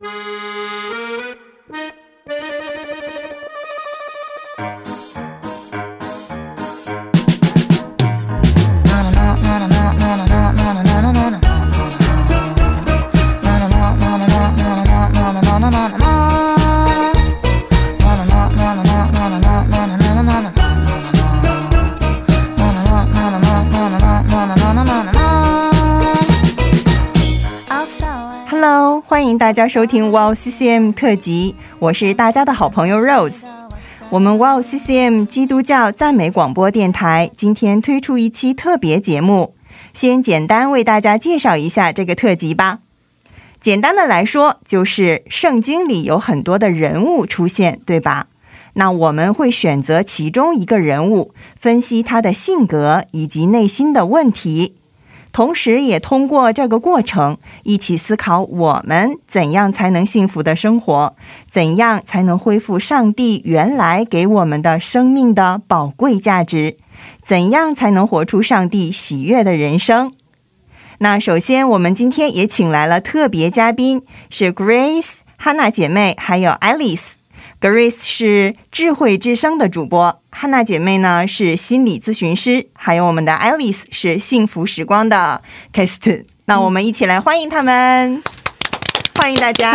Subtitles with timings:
[0.00, 0.32] you
[29.56, 33.38] 大家收听 Wow CCM 特辑，我是大家的好朋友 Rose。
[34.10, 39.54] 我们 Wow CCM 基督教赞美广播电台今天推出一期特别节目，
[39.94, 42.80] 先简单为大家介绍一下这个特辑吧。
[43.58, 48.26] 简单的来说，就是圣经里有很多的人物出现，对吧？
[48.74, 54.74] 那我们会选择其中一个人物，分析他的性格以及内心的问题。
[55.36, 61.14] 同时，也通过这个过程一起思考，我们怎样才能幸福的生活，
[61.50, 66.78] 怎样才能恢复上帝原来给我们的生命的宝贵价值，
[67.22, 70.14] 怎样才能活出上帝喜悦的人生。
[71.00, 74.00] 那首先，我们今天也请来了特别嘉宾，
[74.30, 77.08] 是 Grace、Hanna 姐妹，还有 Alice。
[77.60, 85.40] Grace 是智慧之声的主播汉娜姐妹呢是心理咨询师，还有我们的 Alice 是幸福时光的
[85.74, 86.26] c a s t。
[86.44, 88.22] 那我们一起来欢迎他们，
[89.14, 89.72] 欢迎大家。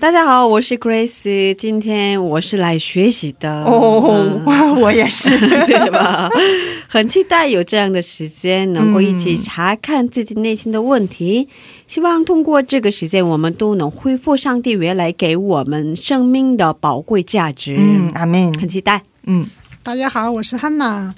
[0.00, 4.40] 大家好，我是 Grace，今天我是来学习的哦，
[4.78, 5.28] 我也是，
[5.66, 6.30] 对吧？
[6.86, 11.48] 很期待有这样的时间，能够一起查看自己内心的问题。
[11.88, 17.76] 希望通过这个时间，我们都能恢复上帝原来给我们生命的宝贵价值。
[17.76, 18.54] 嗯，阿门。
[18.54, 19.02] 很期待。
[19.24, 19.48] 嗯，
[19.82, 21.12] 大家好，我是汉娜。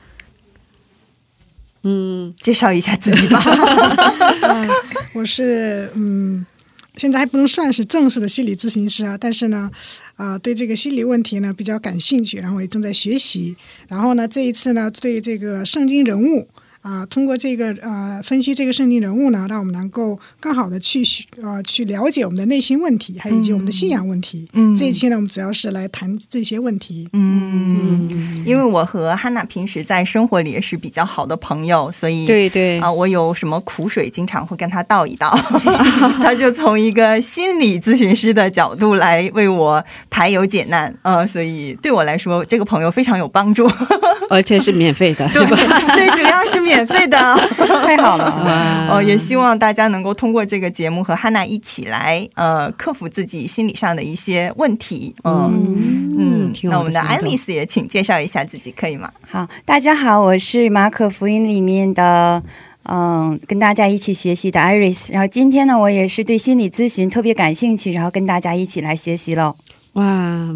[1.83, 3.43] 嗯，介绍一下自己吧。
[4.41, 4.71] 嗯，
[5.13, 6.47] 我是嗯。
[6.97, 9.71] 现在还不能算是正式的心理咨询师啊，但是呢，
[10.17, 13.57] 啊，对这个心理问题呢比较感兴趣，然后也正在学习。
[13.89, 16.49] 然后呢，这一次呢，对这个圣经人物。
[16.83, 21.03] 啊，通过这个呃分析这个圣经人物呢，让我们能够更好的去
[21.43, 24.49] 呃去了解我们的内心问题，还有以及我们的信仰问题。
[24.55, 27.07] 嗯，这一期呢，我们主要是来谈这些问题。
[27.13, 35.37] 嗯，因为我和汉娜平时在生活里也是比较好的朋友，所以对对啊，我有什么苦水，经常会跟他倒一倒，
[36.23, 40.95] 他就从一个心理咨询师的角度来为我排忧解难。
[41.03, 43.71] 呃，所以对我来说，这个朋友非常有帮助，
[44.31, 45.57] 而且是免费的，是吧？
[45.95, 46.70] 最主要是。
[46.71, 47.19] 免费的，
[47.85, 48.89] 太好了！
[48.89, 55.13] 哦，也希望大家能够通过这个节目和汉娜一起来，呃，克服自己心理上的一些问题。
[55.25, 59.11] 嗯嗯，那我们的爱丽丝也请介绍一下自己，可以吗？
[59.29, 62.41] 好，大家好，我是马可福音里面的，
[62.85, 65.13] 嗯，跟大家一起学习的 Iris。
[65.13, 69.57] 然后今天呢，我也是对心理咨询特别感兴趣，然后跟大家一起来学习喽。
[70.01, 70.49] 哇，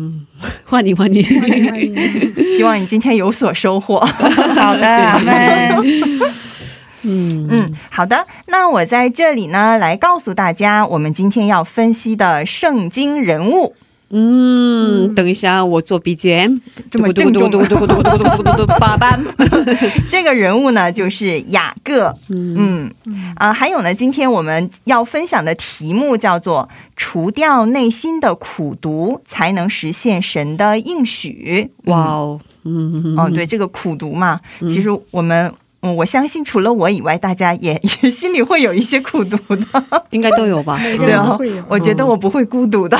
[0.64, 1.22] 欢迎欢迎，
[2.56, 4.00] 希望你今天有所收获。
[4.56, 5.68] 好的，阿妹，
[7.04, 8.26] 嗯嗯，好的。
[8.46, 13.76] 那我在这里呢，来告诉大家，我们今天要分析的圣经人物。
[14.16, 17.50] 嗯，等一下，我做 BGM，这么郑重，
[18.78, 19.20] 八班。
[20.08, 22.16] 这个人物呢，就是雅各。
[22.28, 22.88] 嗯
[23.34, 31.72] 啊，还有呢，今天我们要分享的题目叫做“除掉内心的苦毒，才能实现神的应许”。
[31.86, 35.52] 哇哦，嗯哦，对，这个苦毒嘛，其实我们。
[35.84, 40.80] 嗯，我相信除了我以外，大家也也心里会有一些孤独的， 应该都有吧？
[40.82, 42.98] 对啊，我觉得我不会孤独的，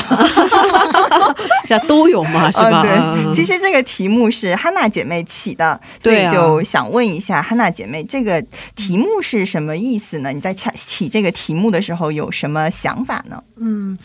[1.64, 2.82] 这都有嘛，是吧？
[2.82, 8.42] 对，其实这个题目是汉娜姐妹起的，所以就想问一下汉娜姐妹，这个
[8.76, 10.30] 题目是什么意思呢？
[10.30, 13.42] 你在起起这个题目的时候有什么想法呢？
[13.56, 13.96] 嗯，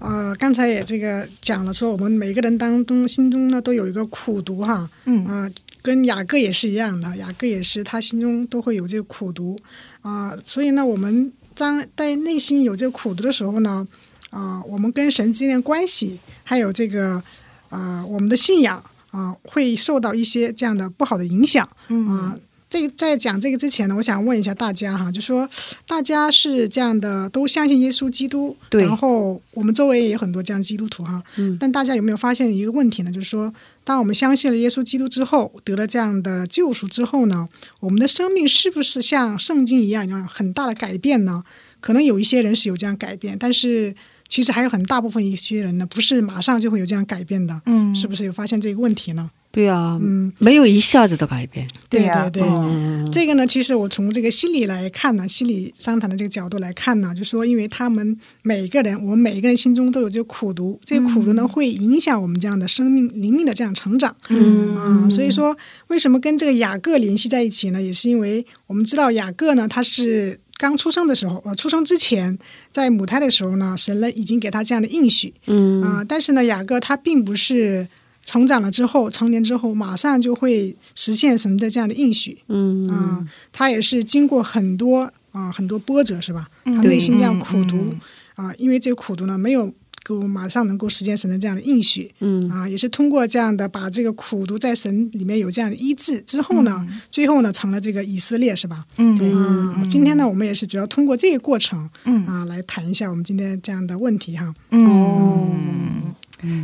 [0.00, 5.48] 呃，刚才也这个讲了，说我们每个人当中心中呢都有一个苦读哈，嗯啊。
[5.86, 9.56] 跟雅各也是一样的，雅各也是他心中都会有这个苦读
[10.00, 13.86] 啊，所以呢，我们当在内心有这个苦读的时候呢，
[14.30, 17.22] 啊，我们跟神之间的关系，还有这个
[17.68, 21.64] 啊，我们的信仰啊，会受到一些这样的不好的影响
[22.08, 22.36] 啊。
[22.68, 25.48] 这在讲这个之前呢，我想问一下大家哈，就说
[25.86, 33.12] 大家是这样的，都相信耶稣基督，对，然后我们周围也有很多这样基督徒哈，嗯，但大家有没有发现一个问题呢？
[33.12, 33.54] 就是说，
[33.84, 37.48] 当我们相信了耶稣基督之后，得了这样的救赎之后呢，
[37.78, 41.44] 我们的生命是不是像圣经一样有很大的改变呢？
[41.80, 43.94] 可能有一些人是有这样改变，但是
[44.28, 49.30] 其实还有很大部分一些人呢，不是马上就会有这样改变的，嗯，是不是有发现这个问题呢？
[49.56, 51.66] 对啊，嗯，没有一下子的改变。
[51.88, 52.46] 对对呀对对。
[52.46, 64.14] 嗯，这个呢，其实我从这个心理来看呢，心理商谈的这个角度来看呢，就说因为他们每个人，我们每一个人心中都有这个苦读，这个苦读呢会影响我们这样的生命灵命的这样成长。
[64.28, 65.56] 嗯啊，所以说
[65.86, 67.80] 为什么跟这个雅各联系在一起呢？
[67.80, 72.38] 也是因为我们知道雅各呢，他是刚出生的时候，呃，出生之前
[72.70, 77.88] 在母胎的时候呢，神呢已经给他这样的应许嗯啊、但是呢，雅各他并不是
[78.26, 82.36] 成长了之后，成年之后马上就会实现神的这样的应许。
[82.48, 82.86] 嗯。
[82.88, 86.46] 啊、他也是经过很多啊、很多波折，是吧？
[86.64, 87.76] 他内心这样苦读。
[87.76, 88.00] 嗯
[88.34, 92.50] 啊、因为这个苦读呢，没有够马上能够实现神的这样的应许，嗯。
[92.50, 98.84] 啊，也是通过这样的把这个苦读在神里面有这样的医治之后呢，最后呢成了这个以色列是吧？
[98.96, 99.16] 嗯。
[99.34, 102.26] 啊，今天呢我们也是主要通过这个过程嗯。
[102.26, 104.54] 啊来谈一下我们今天这样的问题哈。
[104.70, 106.14] 嗯，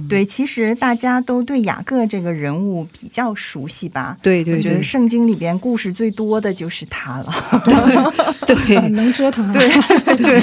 [0.08, 4.16] 对，其实大家都对雅各这个人物比较熟悉吧？
[4.22, 7.32] 对对对我觉得圣经里边故事最多的就是他了。
[8.46, 9.54] 对很能折腾啊，
[10.16, 10.40] 对，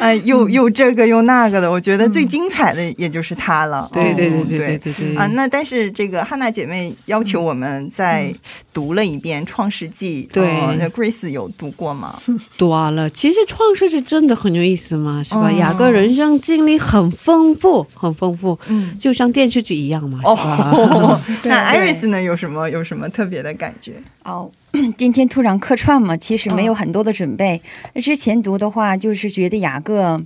[0.00, 3.88] 呃，又又这个又那个的，我觉得最精彩的也就是他了。
[3.92, 8.32] 对对对哦对对对对啊，那但是这个汉娜姐妹要求我们再
[8.72, 12.20] 读了一遍《创世纪》对哦那 Grace 有读过吗？
[12.58, 13.08] 读完了。
[13.10, 15.48] 其实创世纪真的很有意思嘛，是吧？
[15.48, 22.22] 哦雅各人生经历很丰富，很丰富，嗯，就像电视剧一样嘛，哦， 那艾瑞斯呢？
[22.22, 23.94] 有什么有什么特别的感觉？
[24.24, 24.50] 哦，
[24.96, 27.60] 今天突然客串嘛，其实没有很多的准备。
[27.94, 30.22] 那之前读的话，就是觉得雅各，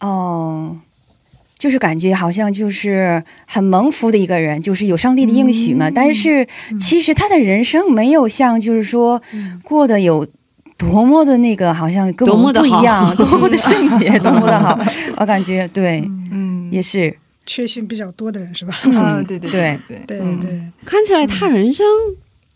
[0.00, 0.76] 哦，
[1.58, 5.90] 就是感觉好像就是很蒙福的一个人，就是有上帝的应许嘛。
[5.90, 6.46] 但是
[6.78, 9.20] 其实他的人生没有像就是说
[9.62, 10.26] 过得有。
[10.78, 14.78] 多么的那个，好像跟我们多么的不一样，多么的圣洁， 多么的好，
[15.16, 16.00] 我感觉对，
[16.30, 18.74] 嗯也是，缺陷比较多的人是吧？
[18.94, 20.02] 啊，对对对对。
[20.06, 20.20] 对。
[20.20, 20.40] 嗯。
[20.40, 20.60] 对。
[20.84, 21.84] 看起来他人生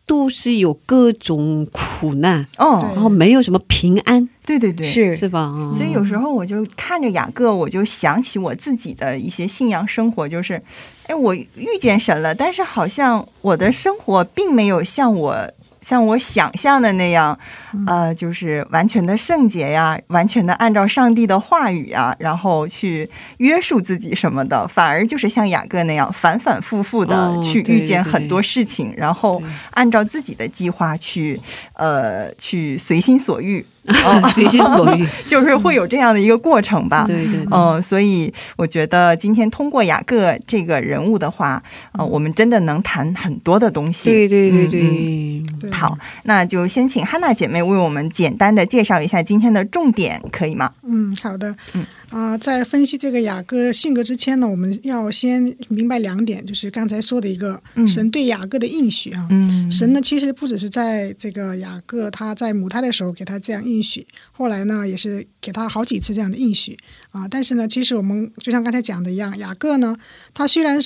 [0.06, 5.16] 都是有各种苦难，哦，然后没有什么平安，对对对，是。
[5.16, 5.40] 是吧？
[5.40, 10.60] 啊所以有时候我就看着雅各，我就想起我自己的一些信仰生活，就是，
[11.06, 15.48] 哎，我遇见神了，但是好像我的生活并没有像我
[15.90, 17.36] 像我想象的那样，
[17.84, 29.42] 呃，就是完全的圣洁呀，完全的按照上帝的话语啊，然后去约束自己什么的，反而就是像雅各那样反反复复的哦去遇见很多事情，然后
[29.72, 31.40] 按照自己的计划去，
[31.72, 33.66] 呃，去随心所欲。
[34.34, 37.04] 随心所欲， 就是会有这样的一个过程吧。
[37.06, 41.62] 对对对，嗯、所以我觉得今天通过雅各这个人物的话，
[41.92, 44.10] 呃，我们真的能谈很多的东西。
[44.10, 50.70] 对对对嗯对，对，好，那就先请汉娜姐妹为我们简单的介绍一下今天的重点，可以吗？
[50.82, 51.54] 嗯，好的。
[51.74, 59.28] 嗯啊、在分析这个雅各性格之前呢，我们要先明白两点，就是刚才说的一个嗯神对雅各的应许啊。
[59.30, 66.76] 嗯神呢，其实不只是在这个雅各他在母胎的时候给他这样应许，后来呢也是给他好几次这样的应许
[67.12, 67.28] 啊。
[67.28, 69.96] 但是呢，其实我们就像刚才讲的一样，雅各呢，
[70.34, 70.82] 他虽然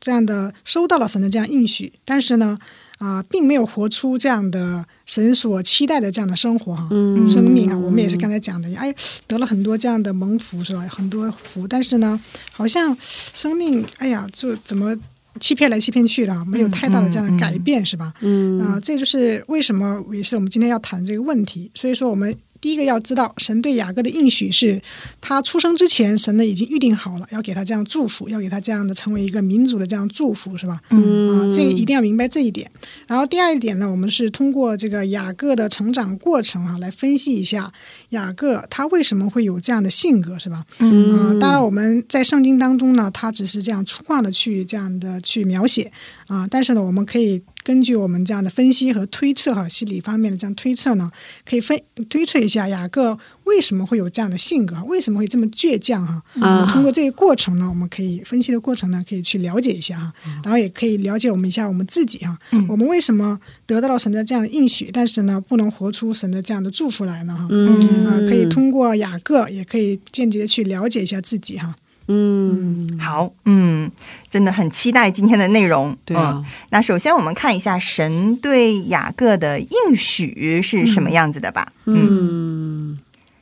[0.00, 2.58] 这样的收到了神的这样应许，但是呢，
[3.04, 7.76] 啊，并没有活出这样的神所期待的这样的生活哈、嗯生命啊。
[7.76, 8.94] 我们也是刚才讲的，哎，
[9.26, 10.80] 得了很多这样的蒙福是吧？
[10.88, 12.18] 很多福，但是呢，
[12.50, 12.96] 好像
[13.34, 14.96] 生命，哎呀，就怎么
[15.38, 18.14] 欺骗来欺骗去的啊，没有太大的这样的改变是吧？
[18.20, 21.70] 嗯啊、这就是为什么也是我们今天要谈这个问题。
[21.74, 22.34] 所以说，我们
[22.64, 24.80] 第一个要知道，神对雅各的应许是
[25.20, 30.80] 他出生之前，神呢已经预定好了，要给他这样祝福，要给他这样的成为一个民族的这样祝福，是吧？
[30.88, 32.70] 嗯啊，这个一定要明白这一点。
[33.06, 37.70] 然后第二一点呢，我们是通过这个雅各的成长过程啊，来分析一下
[38.14, 40.64] 雅各他为什么会有这样的性格，是吧？
[40.78, 45.92] 嗯啊，当然我们在圣经当中呢，他只是这样粗犷的去这样的去描写
[46.26, 51.10] 啊，但是呢，我们可以根据我们这样的分析和推测哈，心理方面的这样推测呢，
[51.44, 51.78] 可以分
[52.08, 56.22] 推测一下雅各为什么会有这样的性格，为什么会这么倔强哈。
[56.40, 67.46] 啊通过这个过程呢，我们可以分析的过程呢，可以去了解一下哈，然后也可以了解我们一下我们自己哈，我们为什么得到了神的这样的应许，但是呢，不能活出神的这样的祝福来呢哈。
[67.50, 71.74] 嗯啊、可以通过雅各，也可以间接的去了解一下自己哈。
[72.06, 73.90] 嗯，好，嗯，
[74.28, 75.96] 真的很期待今天的内容。
[76.04, 81.72] 对啊嗯，那首先我们看一下神对雅各的应许是什么样子的吧。
[81.86, 82.98] 嗯，嗯，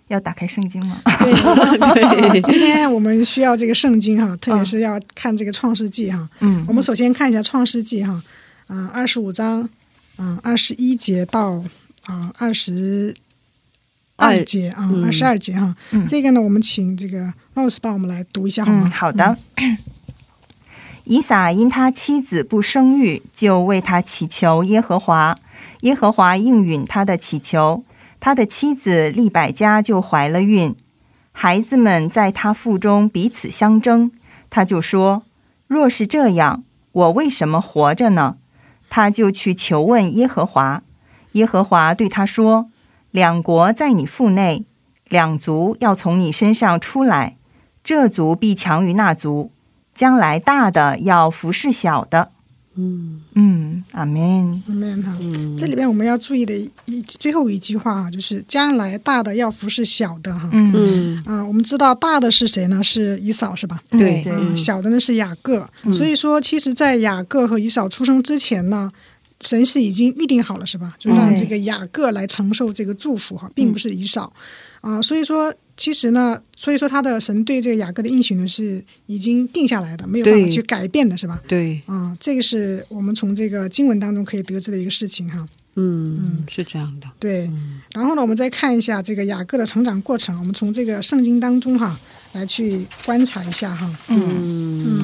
[0.07, 1.01] 要打开圣经吗？
[1.05, 6.29] 对， 今天我们需要这个圣经哈，特别是要看这个创世纪哈。
[6.39, 8.23] 嗯我们首先看一下创世纪哈，
[8.69, 9.69] 啊、二十五章，
[10.15, 11.65] 啊、二十一节到
[12.05, 13.13] 啊二十
[14.17, 15.75] 二节啊，嗯二十二节哈。
[15.91, 18.93] 嗯这个呢，我们请这个 Rose 帮我们来读一下好嗯，吗？
[18.95, 19.37] 好的。
[21.05, 25.37] 以撒因他妻子不生育，就为他祈求耶和华，
[25.81, 27.85] 耶和华应允他的祈求，
[28.21, 30.77] 他的妻子利百加就怀了孕。
[31.33, 34.13] 孩子们在他腹中彼此相争，
[34.49, 35.25] 他就说
[35.67, 38.37] ：“若是这样，我为什么活着呢？”
[38.89, 40.83] 他就去求问耶和华，
[41.33, 42.71] 耶和华对他说
[43.13, 44.65] ：“两国在你腹内，
[45.09, 47.37] 两族要从你身上出来，
[47.85, 49.53] 这族必强于那族。”
[49.95, 52.31] 将来大的要服侍小的，
[52.77, 55.15] 嗯嗯，阿门，阿门哈。
[55.59, 60.49] 这里边我们要注意的一最后一句话啊，就是将来大的要服侍小的哈。
[60.51, 62.83] 嗯嗯啊，我们知道大的是谁呢？
[62.83, 63.79] 是以扫是吧？
[63.91, 64.57] 对对。
[64.57, 65.69] 小的呢是雅各。
[65.93, 68.91] 所以说，其实，在雅各和以扫出生之前呢，
[69.43, 70.95] 神是已经预定好了是吧？
[70.99, 74.33] 就让这个雅各来承受这个祝福哈，并不是以扫
[74.81, 75.03] 啊。
[75.03, 75.55] 所以说。
[75.75, 81.41] 其实呢，所以说他的神对这个雅各的应许呢是已经定下来的，没有办法去改变的，是吧？
[81.49, 85.45] 对，啊，这个是我们从这个经文当中可以得知的一个事情哈。
[85.77, 87.07] 嗯嗯，是这样的。
[87.19, 87.51] 对，
[87.95, 91.99] 然后呢，我们再看一下这个雅各的成长过程，我们从这个圣经当中哈
[92.33, 93.91] 来去观察一下哈。
[94.09, 94.21] 嗯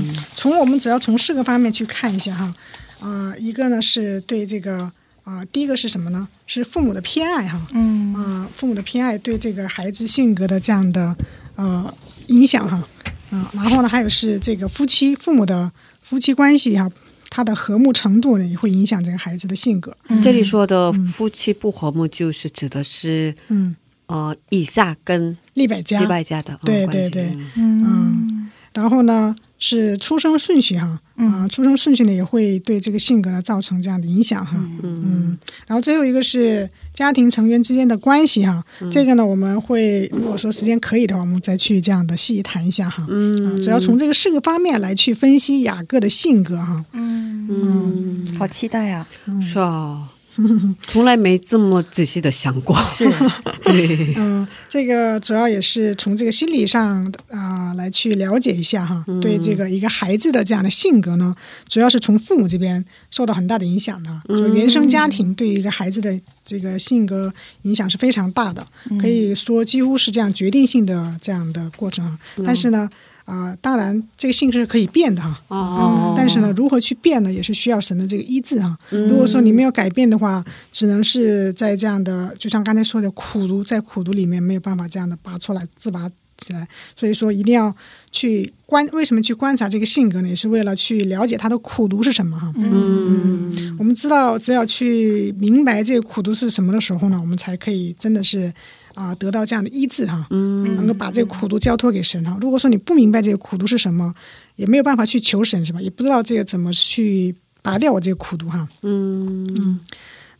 [0.06, 2.54] 嗯，从我们主要从四个方面去看一下哈。
[3.00, 4.90] 啊，一个呢是对这个。
[5.24, 6.26] 啊，第一个是什么呢？
[6.46, 8.14] 是父母的偏爱哈，嗯。
[8.14, 11.14] 啊，父母的偏爱对这个孩子性格的这样的
[11.54, 11.94] 呃
[12.28, 12.82] 影响哈，
[13.28, 16.90] 啊，然后呢，还有是这个夫妻父母的夫妻关系哈，
[17.28, 19.94] 他的和睦程度呢，也会影响这个孩子的性格。
[20.22, 23.76] 这里说的夫妻不和睦，就是指的是嗯。
[24.06, 26.00] 呃以下跟利百家。
[26.00, 27.30] 利百家的对对对。
[27.54, 29.34] 嗯，然后呢？
[29.60, 47.48] 是出生顺序哈，啊，出生顺序呢也会对这个性格呢造成这样的影响哈，嗯，然后最后一个是家庭成员之间的关系哈，这个呢我们会如果说时间可以的话，我们再去这样的细谈一下哈，嗯，主要从这个四个方面来去分析雅各的性格哈，嗯。
[47.50, 49.08] 嗯，好期待啊，
[49.52, 50.08] 是啊。
[50.82, 53.04] 从来没这么仔细的想过，是，
[53.64, 61.34] 对，嗯，这个主要也是从这个心理上啊来去了解一下哈，对这个一个孩子的这样的性格呢，
[61.68, 68.66] 主要是从父母这边受到很大的影响的，就原生家庭对一个孩子的这个性格影响是非常大的，
[69.00, 72.88] 可以说几乎是这样决定性的这样的过程啊，但是呢。
[73.28, 75.38] 啊，当然，这个性是可以变的哈。
[75.48, 76.14] 哦。
[76.16, 78.74] 但是呢，如何去变呢，也是需要神的这个医治哈。
[78.88, 80.42] 如果说你没有改变的话，
[80.72, 86.08] 只能是在这样的，就像刚才说的苦毒，在苦毒里面没有办法这样的拔出来、自拔
[86.38, 86.66] 起来。
[86.96, 87.76] 所以说，一定要
[88.10, 90.28] 去观，为什么去观察这个性格呢？
[90.28, 92.50] 也是为了去了解他的苦毒是什么哈。
[92.56, 93.76] 嗯。
[93.78, 98.50] 我们知道，只要去明白这个苦毒是什么的时候呢，我们才可以真的是。
[98.98, 102.36] 啊，得到这样的医治哈，嗯，能够把这个苦毒交托给神哈。
[102.40, 104.12] 如果说你不明白这个苦毒是什么，
[104.56, 105.80] 也没有办法去求神是吧？
[105.80, 108.68] 也不知道这个怎么去拔掉我这个苦毒哈。
[108.82, 109.80] 嗯嗯，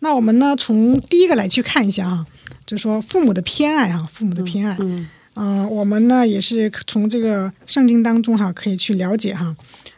[0.00, 2.26] 那我们呢，从第一个来去看一下哈，
[2.66, 4.76] 就是说父母的偏爱哈，父母的偏爱。
[4.80, 9.54] 嗯，啊，我们呢也是从这个圣经当中哈，可以去了解哈，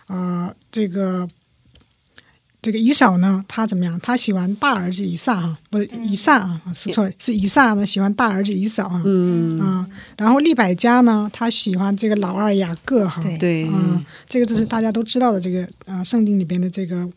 [0.06, 1.26] 啊，这个。
[2.62, 3.98] 这个以扫呢，他怎么样？
[4.00, 9.02] 他喜欢大儿子以撒哈，不是以撒啊，说错了，是以撒呢喜欢大儿子以扫啊。
[9.04, 9.86] 嗯啊，
[10.16, 13.22] 然后利百加呢，他喜欢这个老二雅各哈。
[13.38, 17.08] 对，啊，这个就是大家都知道的这个啊，圣经里边的这个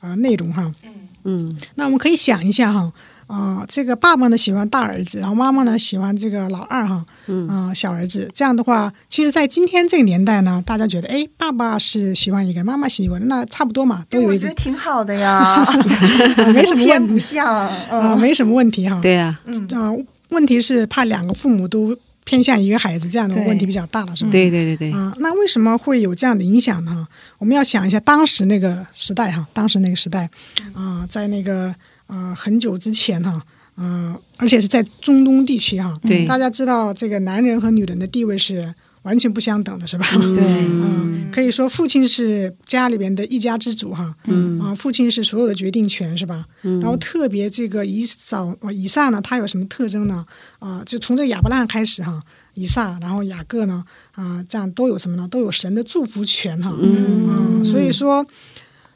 [0.00, 0.72] 啊内容哈。
[0.84, 0.92] 嗯
[1.24, 2.92] 嗯，那我们可以想一下哈。
[3.32, 8.30] 啊，这个爸爸呢喜欢大儿子，然后妈妈呢喜欢这个老二哈，嗯啊小儿子。
[8.34, 15.64] 这样的话，其实，在今天这个年代呢，大家觉得，哎，爸爸是喜欢一个，妈妈喜欢，那差不多嘛，都有一个，挺好的呀，
[16.52, 17.46] 没什么问不像
[17.88, 19.00] 啊，没什么问题哈。
[19.00, 19.40] 对呀，
[19.72, 19.90] 啊，
[20.28, 24.30] 问题是怕两个父母都偏向一个孩子，这样的问题比较大了，是吧？
[24.30, 24.92] 对对对对。
[24.92, 27.08] 啊，那为什么会有这样的影响呢？
[27.38, 30.28] 我们要想一下当时那个时代哈，当时那个时代
[30.74, 31.74] 啊，在那个。
[32.12, 33.40] 啊，很久之前哈，
[33.78, 40.06] 嗯，而且是在中东地区哈，对，大家知道这个男人和女人的地位是完全不相等的，是吧？
[40.34, 46.44] 对，嗯，可以说父亲是家里边的一家之主哈，嗯，啊，父亲是所有的决定权，是吧？
[46.64, 50.26] 嗯，然后特别这个以扫以撒呢，他有什么特征呢？
[50.58, 55.26] 啊，就从这个亚伯拉罕开始哈，以撒，然后雅各呢，啊，这样都有什么呢？
[55.26, 58.26] 都有神的祝福权哈，嗯，所以说，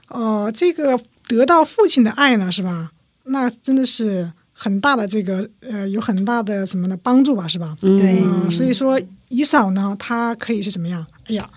[0.09, 2.91] 呃，这个得到父亲的爱呢，是吧？
[3.27, 7.77] 那真的是很大的这个呃，有很大的什么呢帮助吧，是吧？
[7.81, 11.05] 对啊，所以说以扫呢，她可以是怎么样？
[11.27, 11.49] 哎呀，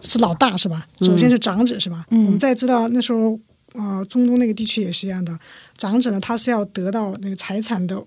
[0.00, 0.86] 是老大是吧？
[1.00, 2.04] 首先是长子是吧？
[2.10, 3.38] 我们再知道那时候
[3.74, 5.38] 啊，中东那个地区也是一样的，
[5.76, 8.02] 长子呢他是要得到那个财产的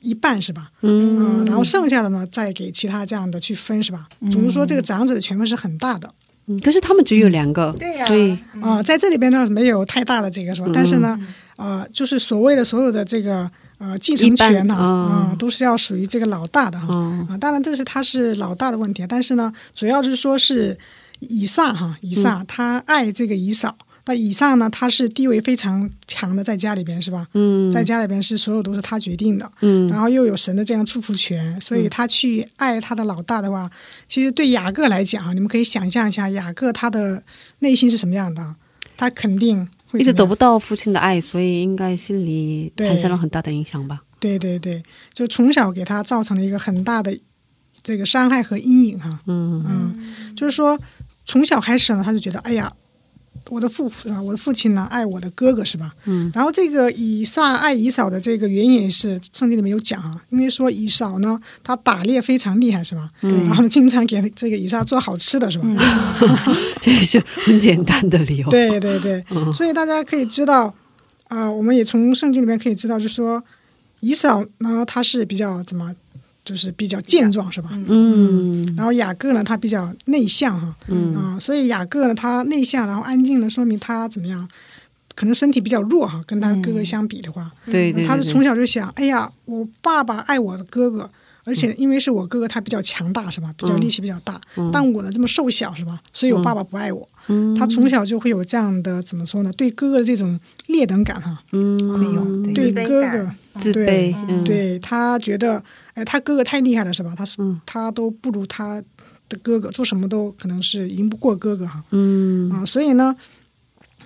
[0.00, 0.70] 一半是吧？
[0.82, 4.08] 嗯啊，然后剩下的呢再给其他这样的去分是吧？
[4.30, 6.12] 总之说这个长子的权分是很大的。
[6.46, 8.06] 嗯，可是他们只有两个，对呀。
[8.06, 10.68] 所以啊、在这里边呢没有太大的这个是吧？
[10.68, 10.72] 嗯。
[10.72, 11.18] 但是呢，
[11.56, 16.86] 呃，就是所谓的所有的这个呃继承权呢，啊、嗯都是要属于这个老大的哈。
[16.90, 20.78] 嗯啊，当然这是他是老大的问题，但是呢，主要就是说是
[21.20, 23.76] 以撒哈，以撒、他爱这个以扫，
[24.06, 27.26] 那以上呢，他是地位非常强的，在家里边是吧？
[27.34, 33.68] 嗯在家里边是所有都是他决定的，嗯然后又有神的这样祝福权，所以他去爱他的老大的话，
[34.08, 37.22] 其实对雅各来讲啊，你们可以想象一下，雅各他的
[37.58, 38.54] 内心是什么样的啊？
[38.96, 44.00] 他肯定会一直得不到父亲的爱，所以应该心里产生了很大的影响吧。
[44.18, 44.82] 对对对，
[45.12, 47.18] 就从小给他造成了一个很大的
[47.82, 50.80] 这个伤害和阴影哈、嗯嗯，就是说
[51.26, 52.72] 从小开始呢，他就觉得，哎呀，
[53.48, 54.20] 我的父是吧？
[54.20, 55.92] 我的父亲呢爱我的哥哥是吧？
[56.04, 63.10] 嗯然后这个以撒爱以扫的这个原因也是圣经里面有讲啊，因为说以扫呢他打猎非常厉害是吧？
[63.22, 65.64] 嗯然后呢经常给这个以撒做好吃的是吧？
[66.80, 68.48] 这是很简单的理由。
[68.50, 70.72] 对对对，嗯所以大家可以知道，
[71.28, 73.42] 啊、我们也从圣经里面可以知道，就是说
[74.00, 75.94] 以扫呢他是比较怎么，
[76.46, 77.70] 就是比较健壮是吧？
[77.88, 84.48] 嗯然后雅各呢，他比较内向哈，嗯啊、所以雅各呢，他内向，然后安静呢，说明他怎么样？
[85.16, 91.10] 可能身体比较弱哈，跟他哥哥相比的话，对对，他是从小就想，哎呀，我爸爸爱我的哥哥，
[91.46, 93.54] 而且因为是我哥哥，他比较强大是吧？
[93.56, 94.38] 比较力气比较大，
[94.72, 95.98] 但我呢这么瘦小是吧？
[96.12, 97.08] 所以我爸爸不爱我。
[97.28, 99.52] 嗯他从小就会有这样的怎么说呢？
[99.54, 105.62] 对哥哥的这种劣等感哈，嗯没有对哥哥，自对卑，嗯，对他觉得，
[105.94, 107.14] 哎，他哥哥太厉害了是吧？
[107.16, 108.82] 他是嗯他都不如他
[109.28, 113.16] 的哥哥，做什么都可能是赢不过哥哥哈嗯啊，所以呢，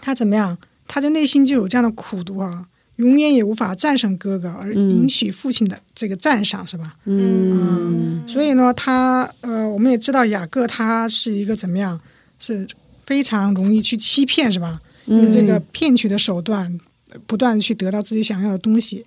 [0.00, 0.56] 他怎么样？
[0.88, 2.66] 他的内心就有这样的苦毒啊，
[3.00, 6.94] 永远也无法战胜哥哥，而嗯赢取父亲的这个赞赏是吧？
[7.06, 11.98] 嗯所以呢，他呃，我们也知道雅各他是一个怎么样，
[12.38, 12.66] 是
[13.06, 14.80] 非常容易去欺骗是吧？
[15.06, 16.78] 用嗯这个骗取的手段，
[17.10, 19.04] 呃不断地去得到自己想要的东西，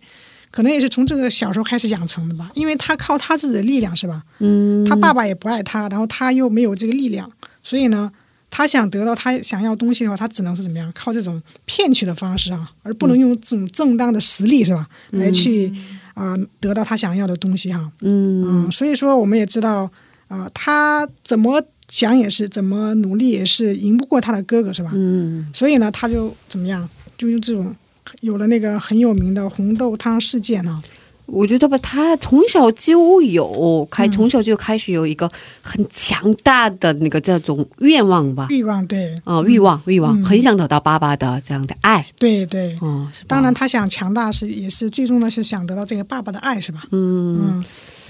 [0.50, 2.52] 可能也是从这个小时候开始养成的吧。
[2.56, 4.24] 因为他靠他自己的力量是吧？
[4.40, 7.32] 嗯，他爸爸也不爱他，然后他又没有这个力量，
[7.62, 8.12] 所以呢，
[8.56, 10.92] 他想得到他想要东西的话，他只能是怎么样？
[10.94, 15.74] 靠这种骗取的方式啊，而不能用这种正当的实力是吧，来去
[16.14, 17.92] 啊、得到他想要的东西哈。
[18.02, 19.92] 嗯嗯，所以说我们也知道，
[20.28, 24.92] 啊、他怎么想也是，怎么努力也是赢不过他的哥哥，是吧？
[24.94, 26.88] 嗯所以呢，他就怎么样，
[27.18, 27.76] 就用这种
[28.22, 30.80] 有了那个很有名的红豆汤事件啊。
[31.26, 35.30] 我觉得吧，他从小就有开，嗯从小就开始有一个
[35.62, 40.24] 很强大的那个这种愿望吧，欲望，对，啊、欲望欲望，嗯。
[40.24, 42.78] 很想得到爸爸的这样的爱，对对。
[42.82, 43.26] 哦、是吧？
[43.28, 46.84] 当然，，他想强大是也是最终的是想得到这个爸爸的爱，是吧？
[46.92, 47.40] 嗯。
[47.42, 47.66] 嗯，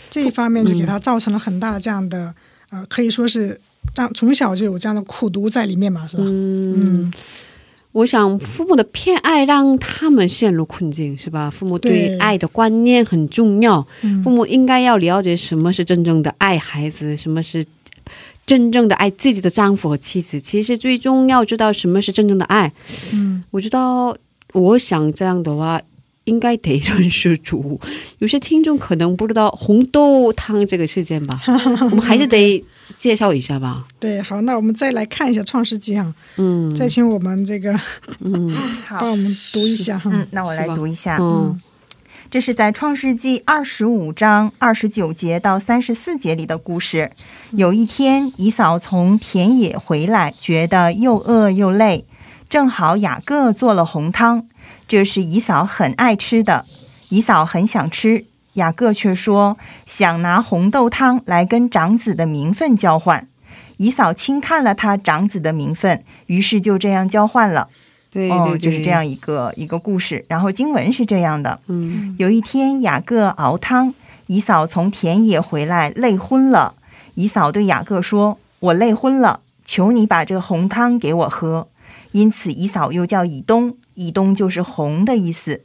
[0.10, 2.34] 这一方面就给他造成了很大的这样的，
[2.72, 3.60] 呃，可以说是
[3.96, 6.24] 让从小就有这样的苦读在里面嘛，是吧？
[6.26, 7.14] 嗯。
[7.94, 11.50] 我想父母的偏爱让他们陷入困境，是吧？
[11.50, 17.64] 父母对对爱的观念很重要，嗯父母应该要了解什么是真正的爱孩子，什么是
[18.46, 20.42] 真正的爱自己的丈夫和妻子。
[20.42, 22.74] 其实最终要知道什么是真正的爱。
[23.14, 24.18] 嗯我知道，
[24.54, 25.80] 我想这样的话，
[26.26, 27.80] 应该得认识主。
[28.20, 31.42] 有些听众可能不知道红豆汤这个事件吧，
[31.92, 32.64] 我们还是得
[32.98, 33.86] 介绍一下吧。
[34.00, 37.74] 对，好，那我们再来看一下《创世纪》哈，嗯，再请我们这个
[38.20, 38.50] 嗯
[38.88, 40.10] 好，帮我们读一下哈。
[40.14, 41.18] 嗯，那我来读一下。
[41.20, 41.60] 嗯
[42.32, 47.12] 这是在创世纪二十五章二十九节到三十四节里的故事。
[47.52, 52.06] 有一天，以扫从田野回来，觉得又饿又累，
[52.50, 54.48] 正好雅各做了红汤，
[54.88, 56.66] 这是姨嫂很爱吃的。
[57.10, 63.28] 姨嫂很想吃，雅各却说想拿红豆汤来跟长子的名分交换。
[63.78, 67.70] 姨嫂轻看了他长子的名分，于是就这样交换了。
[68.12, 70.24] 对对哦，就是这样一个一个故事。
[70.28, 73.94] 然后经文是这样的：嗯有一天，雅各熬汤，
[74.28, 76.76] 姨嫂从田野回来，累昏了。
[77.16, 81.68] 姨嫂对雅各说：“我累昏了，求你把这红汤给我喝。”
[82.14, 85.64] 因此，姨嫂又叫以东，以东就是红的意思。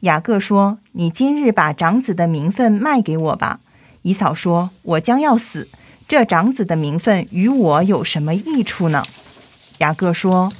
[0.00, 3.60] 雅各说：“你今日把长子的名分卖给我吧。”
[4.02, 5.68] 以嫂说：“我将要死，
[6.08, 9.04] 这长子的名分与我有什么益处呢？”
[9.78, 10.50] 雅各说：“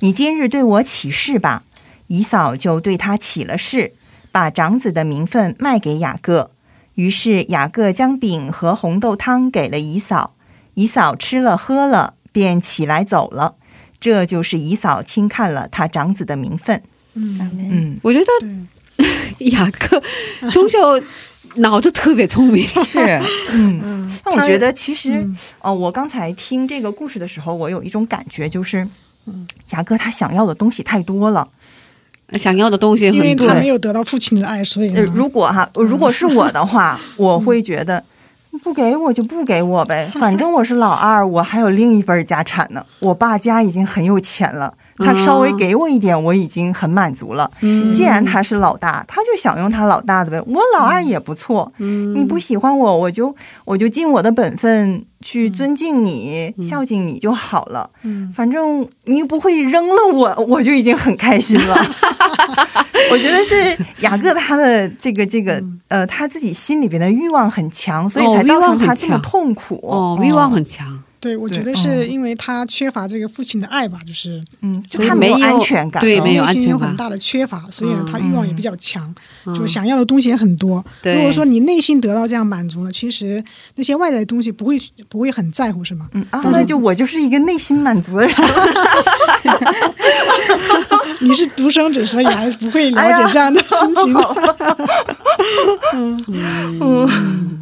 [0.00, 1.64] 你今日对我起誓吧。”
[2.08, 3.94] 以嫂就对他起了誓，
[4.30, 6.52] 把长子的名分卖给雅各。
[6.94, 10.34] 于是雅各将饼和红豆汤给了以嫂，
[10.74, 13.56] 以嫂吃了喝了，便起来走了。
[14.00, 16.82] 这就是以嫂轻看了他长子的名分。
[17.14, 17.38] 嗯，
[17.70, 18.26] 嗯，我觉得
[18.96, 19.06] 对，
[19.52, 20.02] 雅各
[20.50, 20.78] 从小
[21.56, 22.66] 脑子特别聪明。
[22.84, 22.98] 是，
[23.52, 23.80] 嗯。
[23.82, 28.86] 嗯，但我觉得其实，嗯呃，我刚才听这个故事的时候，我有一种感觉，就是，
[29.70, 31.48] 雅各他想要的东西太多了。
[32.32, 38.02] 想要的东西因为很多他，没有得到父亲的爱，所以呃，如果哈，如果是我的话，我会觉得。
[38.58, 42.84] 不给我就不给我呗，反正我是老二，我还有另一份家产呢。
[43.00, 47.50] 我爸家已经很有钱了，他稍微给我一点，我已经很满足了。
[47.60, 50.42] 嗯既然他是老大，他就享用他老大的呗。
[50.46, 57.88] 我老二也不错，嗯你不喜欢我，我就我就尽我的本分去尊敬你、孝敬你就好了。
[58.02, 61.76] 嗯反正你又不会扔了我，我就已经很开心了。
[63.12, 69.78] 我觉得是雅各他的这个这个呃他自己心里边的欲望很强，所以才造成他这么痛苦。
[69.82, 79.12] 哦，欲望很强，对我觉得是因为他缺乏这个父亲的爱吧，就是嗯，就他没有安全感，对没有内心安全感有很大的缺乏，所以呢，他欲望也比较强，
[79.44, 80.84] 嗯就想要的东西也很多。
[81.02, 83.42] 对如果说你内心得到这样满足了，其实
[83.74, 86.08] 那些外在的东西不会不会很在乎，是吗？
[86.12, 88.34] 嗯啊，那就我就是一个内心满足的人。
[91.20, 94.36] 你是独生子，所以还是不会了解这样的心情的。
[96.80, 97.55] 嗯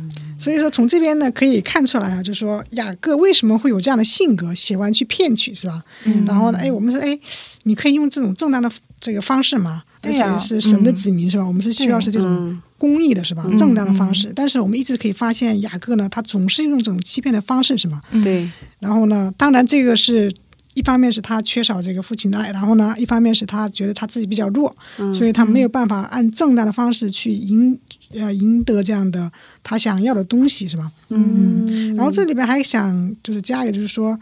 [0.45, 5.83] 所以说，从这边呢可以看出来啊，就是说雅各为什么会有这样的性格，喜欢去骗取，是吧？
[6.05, 7.19] 嗯然后呢，哎，我们说，哎，
[7.63, 11.45] 你可以用这种正当的这个方式嘛，而且是神的子民，是吧？
[11.47, 13.45] 我们是需要是这种嗯公益的，是吧？
[13.49, 14.31] 嗯正当的方式。
[14.37, 18.03] 但是我们一直可以发现，雅各呢，他总是用这种欺骗的方式，是吧？
[18.23, 18.47] 对，
[18.81, 20.31] 然后呢，当然这个是
[20.75, 27.79] 一方面是他缺少这个父亲的爱，然后呢，一方面是他觉得他自己比较弱，嗯所以他没有办法按正当的方式去赢
[28.13, 29.31] 呃赢得这样的
[29.63, 30.91] 他想要的东西，是吧？
[31.09, 34.19] 嗯，然后这里边还想就是加一个，就是说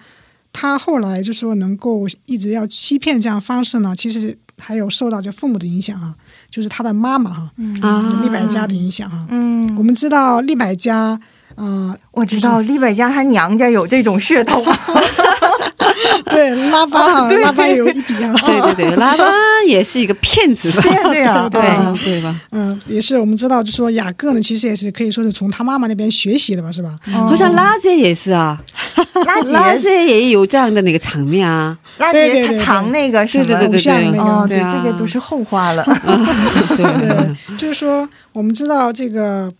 [0.52, 6.14] 他后来就说能够一直要欺骗这样方式呢，其实还有受到这父母的影响啊，
[6.50, 11.18] 就是他的妈妈哈、啊，利百家的影响哈、嗯，我们知道利百家
[11.54, 14.64] 啊、我知道利百家他娘家有这种血统，
[16.30, 19.24] 对拉巴哈、拉巴也有一笔啊，对对对，拉巴
[19.66, 20.82] 也是一个骗子吧？
[21.10, 22.34] 对呀对呀，对吧？
[22.52, 26.98] 嗯，也是我们知道，就说雅各呢，其实也是可以说是从他妈妈那边学习的吧，是吧？
[27.12, 28.58] 好像拉姐也是啊，
[29.26, 31.76] 拉 拉姐姐也有这样的那个场面啊。
[31.98, 32.58] 拉姐她对对对。
[32.64, 33.44] 藏那个什么？
[33.44, 35.84] 对对对对偶像那个哦，对对啊这个都是后话了。
[36.76, 39.52] 对，就是说，我们知道这个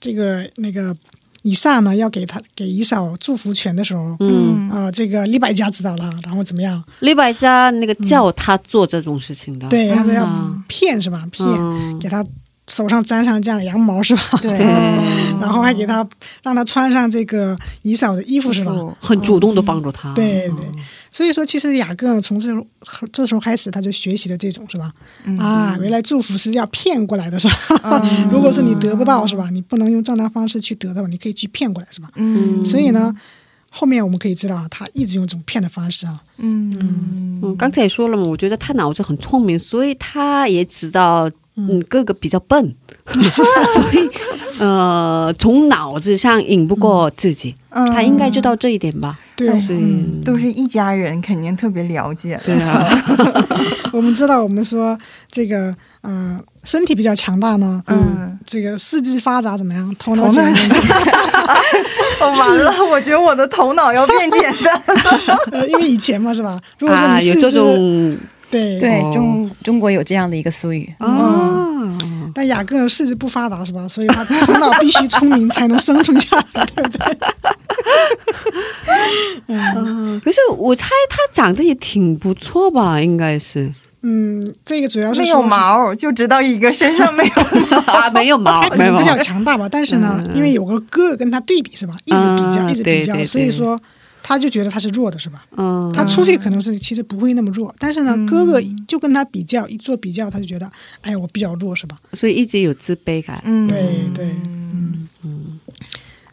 [0.00, 0.94] 这个那个
[1.42, 6.82] 以上呢，要给他给以扫祝福权的时候，嗯，啊、这个李百家知道了，然后怎么样？
[7.00, 10.62] 李百家那个叫他做这种事情的，对，他说要嗯。
[10.68, 11.26] 骗是吧？
[11.30, 11.98] 骗，嗯。
[11.98, 12.24] 给他
[12.72, 14.22] 手上沾上这样的羊毛是吧？
[14.40, 14.64] 对对，
[15.40, 16.06] 然后还给他
[16.42, 18.72] 让他穿上这个以扫的衣服是吧？
[18.98, 20.12] 很主动的帮助他。
[20.14, 20.70] 对对，
[21.10, 22.48] 所以说其实雅各，从这
[23.12, 24.90] 这时候开始，他就学习了这种是吧？
[25.38, 27.46] 啊，原来祝福是要骗过来的是
[27.78, 28.00] 吧？
[28.02, 29.50] 嗯 如果是你得不到是吧？
[29.52, 32.08] 你不能用正当方式去得到，你可以去骗过来是吧？
[32.16, 33.14] 嗯所以呢，
[33.68, 36.18] 后面我们可以知道啊，他一直用这种骗的方式啊。
[36.38, 44.10] 嗯嗯，刚才也说了嘛，我觉得他脑子很聪明，所以他也知道，嗯，哥哥比较笨， 所以
[44.58, 49.18] 呃，从脑子上赢不过自己，嗯他应该知道这一点吧？
[49.36, 52.40] 对，哎所以嗯，都是一家人，肯定特别了解。
[52.44, 52.86] 对啊，
[53.92, 54.96] 我们知道，我们说
[55.30, 59.94] 这个呃，身体比较强大呢，嗯，这个四肢发达怎么样？
[59.98, 60.54] 头脑简单，
[62.22, 64.82] 哦，完了，我觉得我的头脑要变简单。
[65.50, 66.58] 呃，因为以前嘛是吧？
[66.78, 68.18] 如果说啊，有这你四肢、种
[68.52, 68.78] 对。
[68.78, 69.10] 对哦。
[69.12, 71.08] 中中国有这样的一个俗语，啊，
[72.34, 73.88] 但雅各四肢不发达是吧？
[73.88, 77.18] 所以他头脑必须聪明才能生存下来， 对不对？
[79.48, 83.00] 嗯，可是我猜他长得也挺不错吧？
[83.00, 83.72] 应该是。
[84.04, 87.42] 嗯，这个主要是没有说毛，就知道一个身上没有
[87.86, 90.36] 啊，没有毛他，可没有毛能比较强大吧，但是呢，嗯。
[90.36, 91.94] 因为有个哥哥跟他对比是吧？
[92.04, 93.24] 一直比较，啊一直比较，对对对。
[93.26, 93.80] 所以说
[94.32, 95.44] 他就觉得他是弱的是吧？
[95.56, 100.70] 嗯，他出去可能是其实不会那么弱，但是呢，嗯哥哥就跟他比较，一做比较，他就觉得，
[101.02, 101.98] 哎呀，我比较弱是吧？
[102.14, 103.38] 所以一直有自卑感。
[103.44, 105.60] 嗯，对对，嗯嗯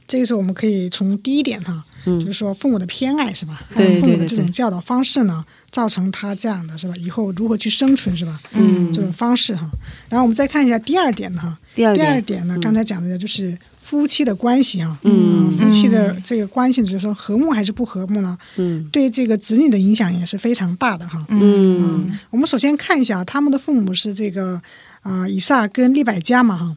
[0.07, 3.61] 这个时候我们可以从第一点哈，就嗯是说父母的偏爱是吧？
[3.69, 6.93] 还对有父母的这种教导方式呢，造成他这样的是吧？
[6.97, 8.39] 以后如何去生存是吧？
[8.53, 9.69] 嗯这种方式哈。
[10.09, 14.97] 然后我们再看一下第二点哈，第二点，呢，嗯刚才讲的就是夫妻的关系哈。
[15.03, 18.37] 嗯啊夫妻的这个关系，就是说和睦还是不和睦呢？
[18.57, 21.25] 嗯对这个子女的影响也是非常大的哈。
[21.29, 24.61] 嗯我们首先看一下他们的父母是这个
[25.01, 26.75] 啊、以撒跟利百加嘛哈。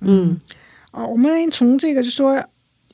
[0.00, 0.38] 嗯
[0.90, 2.40] 啊、我们从这个就说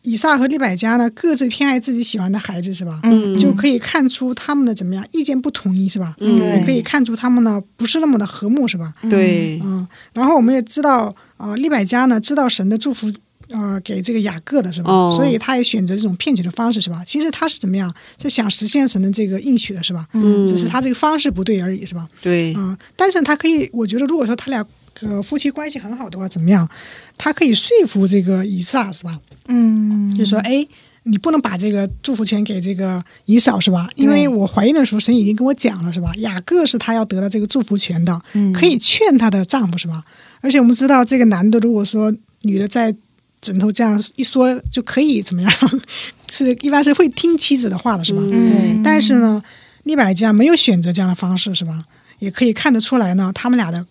[0.02, 3.00] 以撒和利百加呢各自偏爱自己喜欢的孩子是吧？
[3.04, 6.14] 嗯就可以看出他们的怎么样意见不统一是吧？
[6.20, 8.92] 嗯也可以看出他们呢不是那么的和睦是吧？
[9.08, 13.12] 对，嗯，然后我们也知道啊、利百加呢知道神的祝福。
[13.52, 14.92] 呃，给这个雅各的是吧？
[14.92, 17.02] 哦所以他也选择这种骗取的方式是吧？
[17.04, 17.92] 其实他是怎么样？
[18.22, 20.06] 是想实现神的这个应许的是吧？
[20.12, 22.06] 嗯，只是他这个方式不对而已是吧？
[22.22, 24.64] 对，嗯，但是他可以，我觉得如果说他俩
[25.02, 26.68] 呃夫妻关系很好的话，怎么样？
[27.16, 29.18] 他可以说服这个以撒是吧？
[29.48, 30.66] 嗯，就说哎，
[31.04, 33.88] 你不能把这个祝福权给这个以扫是吧？
[33.96, 36.12] 因为我怀孕的时候，神已经跟我讲了是吧？
[36.18, 40.04] 雅各是他要得到这个祝福权的，嗯可以劝她的丈夫是吧？
[40.40, 42.94] 而且我们知道，这个男的如果说女的在
[43.42, 45.52] 枕头这样一说就可以怎么样？
[46.28, 48.22] 是一般是会听妻子的话的是吧？
[48.30, 49.42] 嗯但是呢，
[49.84, 51.84] 利百加没有选择这样的方式是吧？
[52.18, 53.86] 也可以看得出来呢，他们俩的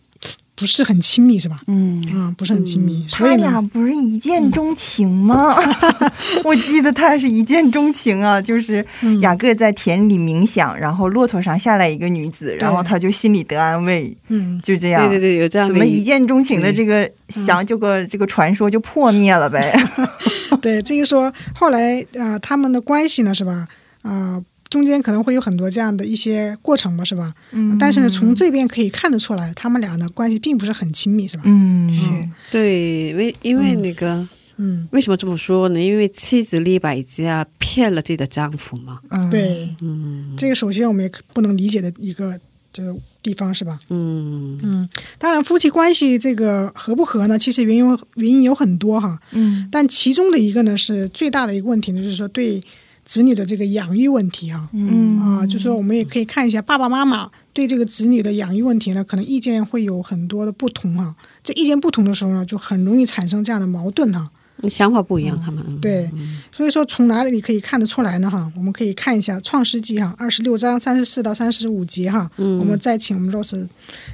[0.60, 1.62] 不是很亲密是吧？
[1.68, 5.56] 嗯，啊、不是很亲密，所他俩不是一见钟情吗？
[6.44, 15.08] 我记得他是一见钟情啊，就是嗯雅各在田里冥想，然后骆驼上下来一个女子，然后他就心里得安慰，嗯，就这样。
[15.10, 19.74] 对对对，有这样的怎么一见钟情的这个想这个这个传说就破灭了呗？
[20.62, 23.68] 对，这个说后来啊、呃他们的关系呢是吧？
[24.02, 27.34] 啊、中间可能会有很多这样的一些过程吧，是吧？
[27.52, 31.44] 嗯但是呢，从这边可以看得出来，他们俩呢关系并不是很亲密，是吧？
[31.46, 34.28] 嗯是对，为因为那个、
[34.58, 35.82] 嗯，为什么这么说呢？
[35.82, 39.00] 因为妻子利百加骗了自己的丈夫嘛。
[39.10, 42.40] 嗯，对，嗯这个首先我们也不能理解的一个
[42.72, 43.80] 这个地方是吧？
[43.90, 47.40] 嗯嗯，当然夫妻关系这个合不合呢？
[47.40, 52.62] 其实原因原因有很多哈，嗯但其中的一个呢是最大的一个问题呢，就是说对
[53.10, 54.70] 子女的这个养育问题啊。
[54.72, 64.30] 嗯啊，就说我们也可以看一下爸爸妈妈对这个子女的养育问题呢，可能意见会有很多的不同啊、这意见不同的时候呢，就很容易产生这样的矛盾哈、
[64.70, 66.12] 想法不一样，他们嗯对，
[66.52, 68.30] 所以说从哪里可以看得出来呢？
[68.30, 73.68] 哈，我们可以看一下《创世纪》哈，二十六章三十四到三十五节哈，嗯我们再请我们 Rose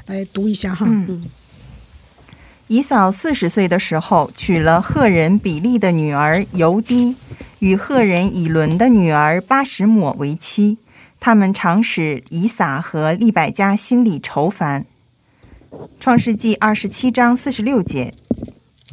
[0.06, 0.86] 来读一下哈。
[0.88, 1.26] 嗯。
[2.68, 7.14] 以扫四十岁的时候，娶了赫人比利的女儿尤低，
[7.60, 10.78] 与赫人以伦的女儿巴什抹为妻。
[11.20, 14.86] 他们常使以撒和利百加心里愁烦。
[16.00, 18.14] 创世纪二十七章四十六节，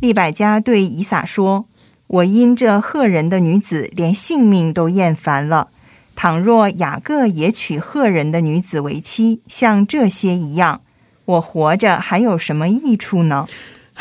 [0.01, 1.66] 利百加对以撒说
[2.09, 5.68] ：“我因这赫人的女子，连性命都厌烦了。
[6.16, 10.81] 倘若雅各也娶赫人的女子为妻，像这些一样，
[11.25, 13.46] 我活着还有什么益处呢？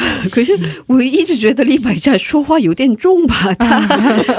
[0.31, 3.87] 可是我一直觉得利百家说话有点重吧， 他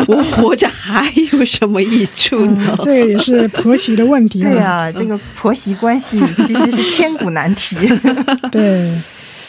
[0.08, 2.84] 我活着还有什么益处呢嗯，？
[2.84, 4.42] 这个也是婆媳的问题。
[4.42, 7.76] 对啊，这个婆媳关系 其实是千古难题。
[8.50, 8.92] 对，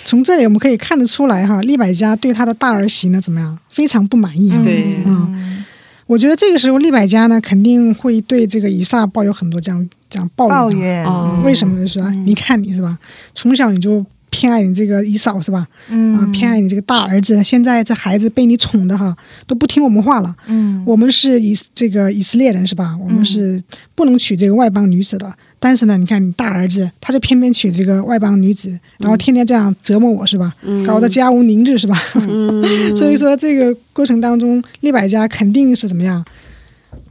[0.05, 4.61] 从这里我们可以看得出来哈，利百家对他的大儿媳呢怎么样，非常不满意啊。
[4.63, 5.63] 对嗯，
[6.07, 10.61] 我觉得这个时候利百家呢肯定会对这个以撒抱有很多这样这样抱怨的。
[10.63, 11.87] 抱怨，哦为什么呢？
[11.87, 12.09] 是吧？
[12.25, 12.97] 你看你是吧，
[13.33, 15.59] 从小你就偏爱你这个姨嫂是吧？
[15.59, 19.15] 啊，嗯，偏爱你这个大儿子，现在这孩子被你宠的哈，
[19.45, 20.35] 都不听我们话了。
[20.47, 22.97] 嗯，我们是以这个以色列人是吧？
[22.99, 25.31] 我们是不能娶这个外邦女子的。
[25.59, 30.51] 但是呢，你看你大儿子，他就偏偏娶这个外邦女子，然后天天这样折磨我是吧？
[30.63, 31.97] 嗯搞得家无宁日是吧？
[32.15, 32.61] 嗯，
[32.97, 36.25] 所以说这个过程当中，利百家肯定是怎么样，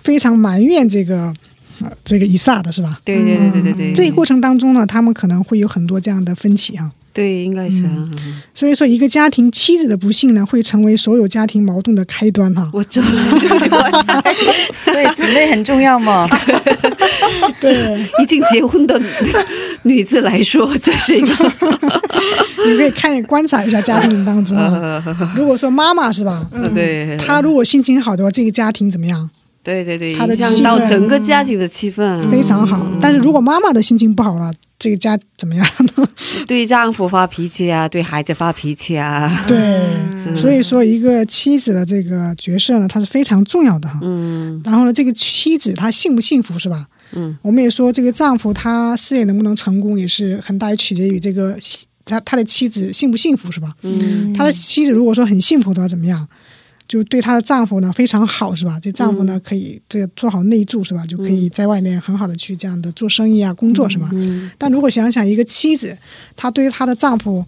[0.00, 1.32] 非常埋怨这个
[1.80, 3.00] 呃这个以撒的是吧？
[3.04, 6.90] 对对对对对对，这一过程当中呢，他们可能会有很多这样的分歧啊。
[7.12, 8.08] 对应该是啊，
[8.54, 12.70] 所以说，一个家庭妻子的不幸呢，会成为所有家庭矛盾的开端哈。
[12.72, 13.10] 我真的
[14.80, 16.26] 所以姊妹很重要嘛。
[17.60, 19.00] 对，已经结婚的
[19.82, 21.28] 女子来说，这是一个
[22.66, 25.02] 你可以看观察一下家庭当中啊。
[25.36, 29.28] 如果说妈妈是吧，嗯对，她如果心情好的话，这个家庭怎么样？
[29.62, 32.86] 对对对，她的影响到整个家庭的气氛，非常好。
[33.00, 35.64] 但是如果妈妈的心情不好了，这个家怎么样
[35.96, 36.08] 呢？
[36.48, 39.86] 对丈夫发脾气啊，对孩子发脾气啊， 对，
[40.34, 44.00] 所以说一个妻子的这个角色呢，它是非常重要的哈。
[44.02, 46.86] 嗯然后呢，这个妻子她幸不幸福是吧？
[47.12, 51.56] 嗯，我们也说这个丈夫他事业能不能成功，也是很大取决于这个
[52.04, 53.72] 他他的妻子幸不幸福是吧？
[53.82, 56.26] 嗯他的妻子如果说很幸福的话，怎么样？
[56.92, 58.78] 就对她的丈夫呢非常好是吧？
[58.82, 61.02] 这丈夫呢可以这个做好内助是吧？
[61.06, 64.10] 就可以在外面很好的去这样的做生意啊、工作是吧？
[64.12, 65.96] 嗯但如果想想一个妻子，
[66.36, 67.42] 她对她的丈夫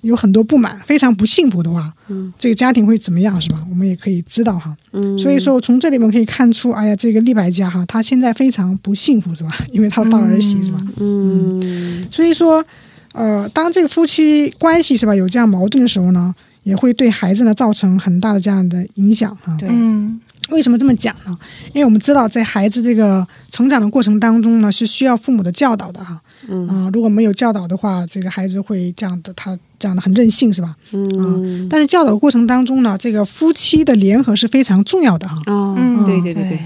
[0.00, 3.64] 有很多不满，非常不幸福的话，嗯这个家庭会怎么样是吧？
[3.70, 4.76] 我们也可以知道哈。
[4.92, 9.52] 嗯，所以说，从这里面可以看出，哎呀，这个利白家哈，她现在非常不幸福是吧？
[9.70, 10.82] 因为她的大儿媳是吧？
[10.96, 12.64] 嗯所以说，
[13.12, 16.34] 呃，当这个夫妻关系是吧有这样矛盾的时候呢，
[16.68, 19.56] 也会对孩子呢造成很大的这样的影响哈。
[19.58, 21.36] 对，嗯为什么这么讲呢？
[21.74, 26.20] 因为我们知道，在孩子这个成长的过程当中呢，是需要父母的教导的哈。
[26.48, 30.74] 嗯啊、如果没有教导的话，这个孩子会这样的，他这样的很任性是吧？
[30.92, 35.36] 嗯但是教导过程当中呢，这个夫妻的联合是非常重要的哈。
[35.46, 36.58] 哦嗯对对对对，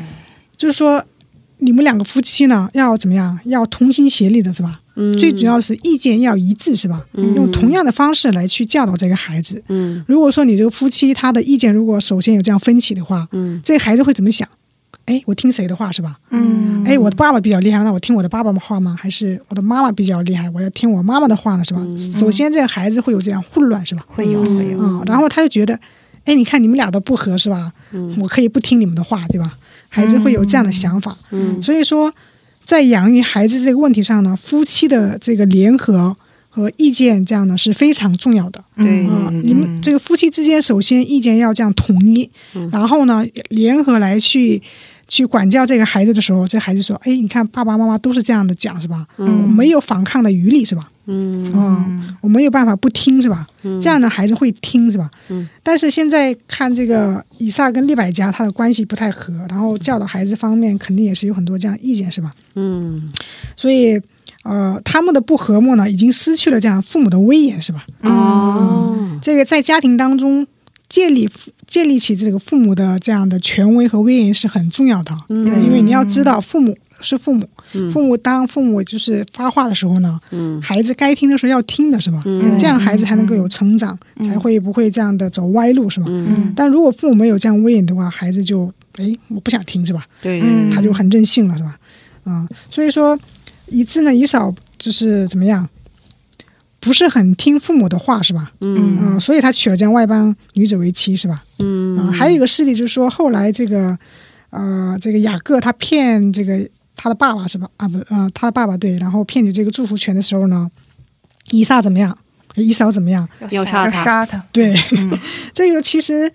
[0.57, 1.03] 就是说，
[1.59, 3.37] 你们两个夫妻呢，要怎么样？
[3.47, 4.79] 要同心协力的是吧？
[4.95, 7.05] 嗯最主要的是意见要一致是吧？
[7.15, 9.63] 嗯用同样的方式来去教导这个孩子。
[9.69, 14.49] 嗯如果说你这个夫妻他的意见如果首先有这样分歧的话，嗯这个孩子会怎么想？
[15.07, 16.17] 哎，我听谁的话是吧？
[16.31, 18.97] 嗯哎，我的爸爸比较厉害，那我听我的爸爸的话吗？
[18.99, 21.65] 还是我的妈妈比较厉害，我要听我妈妈的话呢？
[21.65, 21.85] 是吧？
[22.17, 24.05] 首先，这个孩子会有这样混乱是吧？
[24.07, 25.75] 会有会有，啊、然后他就觉得，
[26.25, 27.73] 哎，你看你们俩都不合是吧？
[27.91, 29.53] 嗯我可以不听你们的话，对吧？
[29.89, 31.17] 孩子会有这样的想法。
[31.33, 32.13] 嗯所以说，
[32.65, 36.17] 在养育孩子这个问题上呢，夫妻的这个联合
[36.49, 38.63] 和意见这样呢是非常重要的。
[38.77, 44.63] 对啊、嗯你们这个夫妻之间，首先意见要这样统一，嗯然后呢，联合来去
[45.09, 49.07] 去管教这个孩子的时候，这孩子说：“哎，你看爸爸妈妈都是这样的讲，是吧？
[49.19, 50.91] 嗯没有反抗的余力，是吧？
[51.07, 53.47] 嗯嗯，我没有办法不听，是吧？
[53.63, 55.11] 嗯这样的孩子会听，是吧？
[55.29, 55.49] 嗯。
[55.63, 62.33] 但是现在看这个以撒跟利百加，他的关系不太和，然后教导孩子方面肯定也是有很多这样意见，是吧？
[62.55, 63.11] 嗯
[63.57, 64.01] 所以，
[64.45, 67.85] 呃，他们的不和睦呢，已经失去了这样父母的威严，是吧？
[68.03, 70.47] 哦这个在家庭当中
[70.89, 71.29] 建立
[71.67, 82.23] 建立起这个父母的这样的权威和威严是很重要的，嗯因为你要知道父母是父母，嗯父母当父母就是发话的时候呢，嗯孩子该听的时候要听的是吧？
[82.25, 86.07] 嗯这样孩子才能够有成长，嗯才会不会这样的走歪路是吧？
[86.09, 90.07] 嗯但如果父母没有这样威严的话，孩子就哎我不想听是吧？
[90.23, 91.77] 对嗯他就很任性了是吧？
[92.25, 93.19] 嗯，所以说
[93.67, 95.69] 以致呢以少就是怎么样，
[96.79, 98.53] 不是很听父母的话是吧？
[98.61, 101.43] 嗯嗯，所以他娶了这样外邦女子为妻是吧？
[101.59, 103.97] 嗯啊、还有一个事例就是说，后来这个
[104.51, 106.69] 呃，这个雅各他骗这个
[107.03, 107.69] 他的爸爸是吧？
[107.79, 110.71] 啊不呃，他的爸爸对，然后骗取这个祝福权的时候呢，
[111.51, 112.17] 以撒怎么样？
[112.55, 113.29] 以扫怎么样？
[113.41, 115.11] 要要杀他杀他，对，嗯
[115.53, 116.33] 这个其实，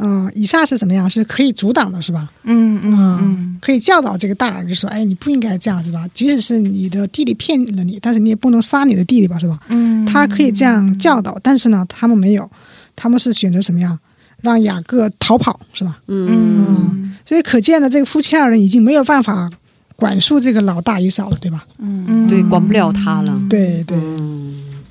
[0.00, 1.08] 嗯、以撒是怎么样？
[1.08, 2.28] 是可以阻挡的，是吧？
[2.42, 6.04] 嗯嗯嗯嗯，可以教导这个大儿子说，哎，你不应该这样，是吧？
[6.12, 9.60] 即使是你的弟弟骗了你，但是你也不能杀你的弟弟吧，是吧？
[9.68, 12.50] 嗯，他可以这样教导，但是呢，他们没有，
[12.96, 13.96] 他们是选择什么样？
[14.40, 15.98] 让雅各逃跑，是吧？
[16.08, 19.50] 嗯嗯所以可见呢，这个夫妻二人已经没有办法
[19.98, 21.66] 管束这个老大以扫了，对吧？
[21.78, 22.04] 嗯。
[22.08, 23.40] 嗯，对管不了他了。
[23.50, 24.84] 对对，嗯。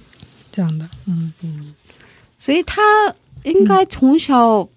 [0.51, 1.31] 这样的，嗯。
[1.43, 1.73] 嗯，
[2.37, 2.81] 所以他
[3.43, 4.67] 应该从小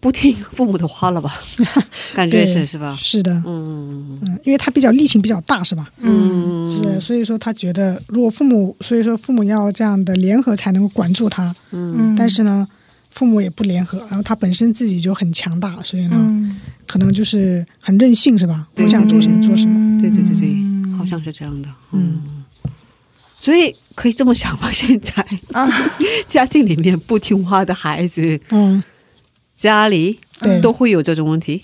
[0.00, 1.32] 不听父母的话了吧？
[2.14, 2.94] 感觉是对是吧？
[3.00, 4.20] 是的，嗯。
[4.26, 5.88] 嗯，因为他比较力气比较大，是吧？
[5.98, 6.70] 嗯。
[6.70, 12.14] 是，所以说他觉得，如果父母，所以说父母要这样的联合才能够管住他，嗯。
[12.18, 12.68] 但是呢，
[13.10, 18.66] 父母也不联合，然后他本身自己就很强大，所以呢，嗯，可能就是很任性，是吧？
[18.76, 20.00] 我想做什么做什么。
[20.00, 21.68] 对对对对，嗯好像是这样的。
[21.92, 22.72] 嗯嗯，
[23.38, 24.70] 所以可以这么想吧？
[24.72, 25.68] 现在啊，
[26.28, 28.82] 家庭里面不听话的孩子，嗯，
[29.56, 31.62] 家里对都会有这种问题。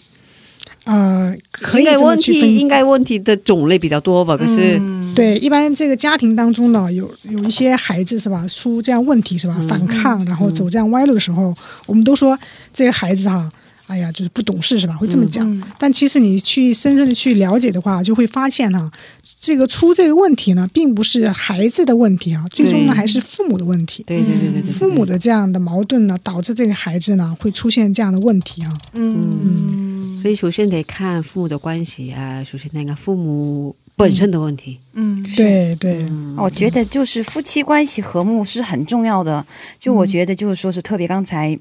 [0.85, 4.37] 呃，可以应该问题应该问题的种类比较多吧？
[4.37, 11.55] 可是嗯，对，一般这个家庭当中呢，有有一些孩子是吧，出这样问题是吧，嗯反抗，然后走这样歪路的时候，
[11.87, 12.39] 我们都说
[12.73, 13.51] 这个孩子哈，
[13.87, 14.95] 哎呀，就是不懂事是吧？
[14.95, 15.49] 会这么讲。
[15.51, 18.91] 嗯但其实你去深深的去了解的话，就会发现哈，
[19.39, 24.03] 这个出这个问题呢，并不是孩子的问题啊，最终呢还是父母的问题。
[24.05, 28.73] 对对对对对，父母的这样的矛盾呢，导致这个孩子呢会出现这样的问题啊。
[28.95, 34.79] 嗯，所以首先得看父母的关系啊，首先那个父母本身的问题。
[34.95, 36.35] 嗯，对对，嗯。
[36.37, 39.45] 我觉得就是夫妻关系和睦是很重要的。
[39.79, 41.57] 就我觉得就是说是特别刚才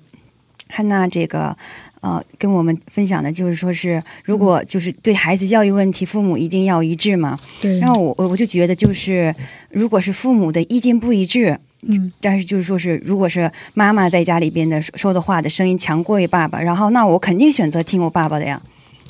[0.70, 1.56] 汉娜这个
[2.02, 7.40] 呃跟我们分享的，就是说是如果就是对孩子教育问题，父母一定要一致嘛。
[7.62, 9.34] 对，然后我我我就觉得就是
[9.70, 12.12] 如果是父母的意见不一致，嗯。
[12.20, 18.60] 但是就是说是，如果是妈妈在家里边的说说的话的声音强过于爸爸，然后那我肯定选择听我爸爸的呀，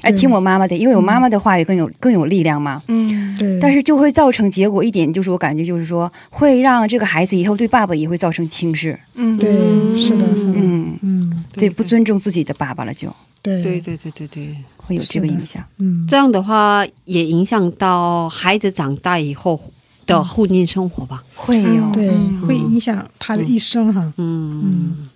[0.04, 2.82] 哎，听我妈妈的，因为我妈妈的话语更有更有力量嘛。
[2.88, 9.52] 嗯，对，但是就会造成结果一点，就是我感觉就是说，会让这个孩子以后对爸爸也会造成轻视，嗯，对
[9.98, 10.54] 是的是的。
[10.56, 13.08] 嗯，嗯对，不尊重自己的爸爸了，就。
[13.42, 13.62] 对。
[13.63, 15.63] 对对对对对，会有这个影响。
[15.78, 16.06] 嗯。
[16.08, 19.60] 这样的话也影响到孩子长大以后
[20.06, 21.24] 的婚姻生活吧。
[21.36, 22.42] 会有，对嗯。
[22.48, 24.01] 会影响他的一生哈。
[24.18, 24.62] 嗯。
[24.64, 25.10] 嗯。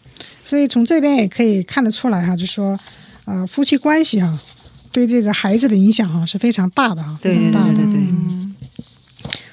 [0.44, 2.80] 所以从这边也可以看得出来哈，就说，
[3.26, 4.40] 呃，夫妻关系哈，
[4.98, 7.76] 对这个孩子的影响哈是非常大的哈，非常大的。
[7.76, 8.56] 对对对，嗯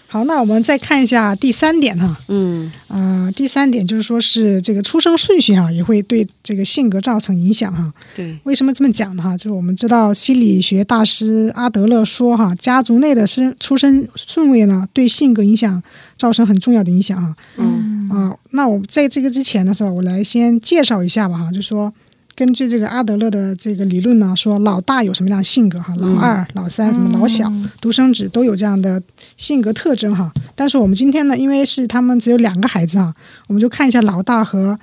[0.09, 7.92] 好，那我们再看一下第三点哈，嗯啊、第三点就是说是这个出生顺序哈，也会对这个性格造成影响哈。
[8.16, 9.22] 对，为什么这么讲呢？
[9.22, 15.82] 哈，就是我们知道心理学大师阿德勒说哈，家族内的生出生顺位呢，对性格影响
[16.16, 17.36] 造成很重要的影响哈。
[17.59, 19.90] 嗯啊，那我在这个之前呢，是吧？
[19.90, 21.92] 我来先介绍一下吧哈，就说
[22.37, 29.01] 根据这个阿德勒的这个理论呢，说老大有什么样的性格哈，老二、老三、什么老小、独生子都有这样的
[29.37, 30.32] 性格特征哈。
[30.55, 33.14] 但是我们今天呢，因为是他们只有两个孩子啊，
[33.47, 34.76] 我们就看一下老大和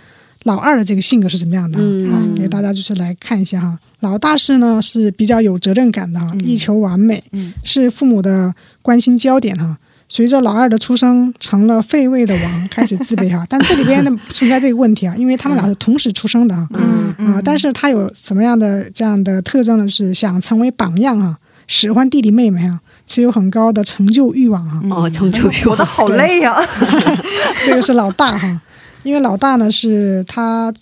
[0.44, 1.84] 老二的这个性格是怎么样的哈。
[1.84, 9.78] 嗯给大家就是来看一下哈，老大是呢是比较有责任感的哈，力求完美，嗯是父母的关心焦点哈。
[10.14, 13.46] 随着老二的出生，成了废位的王，开始自卑哈。
[13.48, 16.68] 但这里边呢不存在这个问题啊，因为他们俩是同时出生的啊。
[16.74, 19.88] 嗯啊，但是他有什么样的这样的特征呢？
[19.88, 22.78] 是想成为榜样啊，喜欢弟弟妹妹啊。
[23.08, 24.82] 是有很高的成就欲望哈。
[24.90, 26.62] 哦，成就欲活得好累呀、
[27.66, 28.62] 这个是老大哈，
[29.04, 30.74] 因为老大呢是他，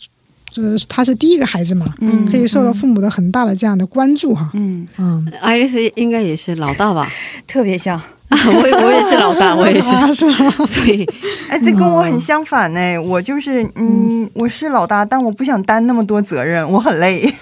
[0.51, 4.49] 这他是第一个孩子嘛，嗯可以受到父母的很大的这样的关注哈。
[4.53, 7.07] 嗯，嗯，爱丽丝应该也是老大吧？
[7.47, 7.99] 特别像。
[8.31, 10.51] 我也我也是老大， 我也是，啊是吗？
[10.67, 11.03] 所以
[11.49, 12.97] 哎，这跟我很相反呢。
[12.99, 17.33] 我就是，嗯，我是老大，但我不想担那么多责任，我很累。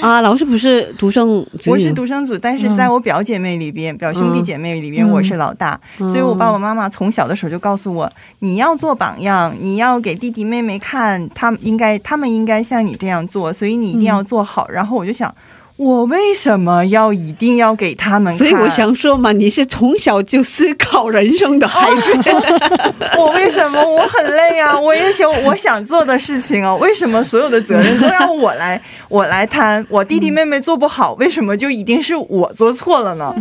[0.00, 14.68] 啊，老师不是独生子女，我是独生子，但是在我表姐妹里边，表兄弟姐妹里边，嗯我是老大，嗯所以我爸爸妈妈从小的时候就告诉我，你要做榜样，你要给弟弟妹妹看，他们应该，他们应该像你这样做，所以你一定要做好。
[14.68, 15.34] 然后我就想。
[15.78, 18.38] 我为什么要一定要给他们看？
[18.38, 22.30] 所以我想说嘛，你是从小就思考人生的孩子，
[23.16, 24.76] 我为什么我很累啊？
[24.78, 29.86] 我也想我想做的事情啊，为什么所有的责任都要我来 我来担？
[29.88, 33.32] 我弟弟妹妹做不好，为什么就一定是我做错了呢？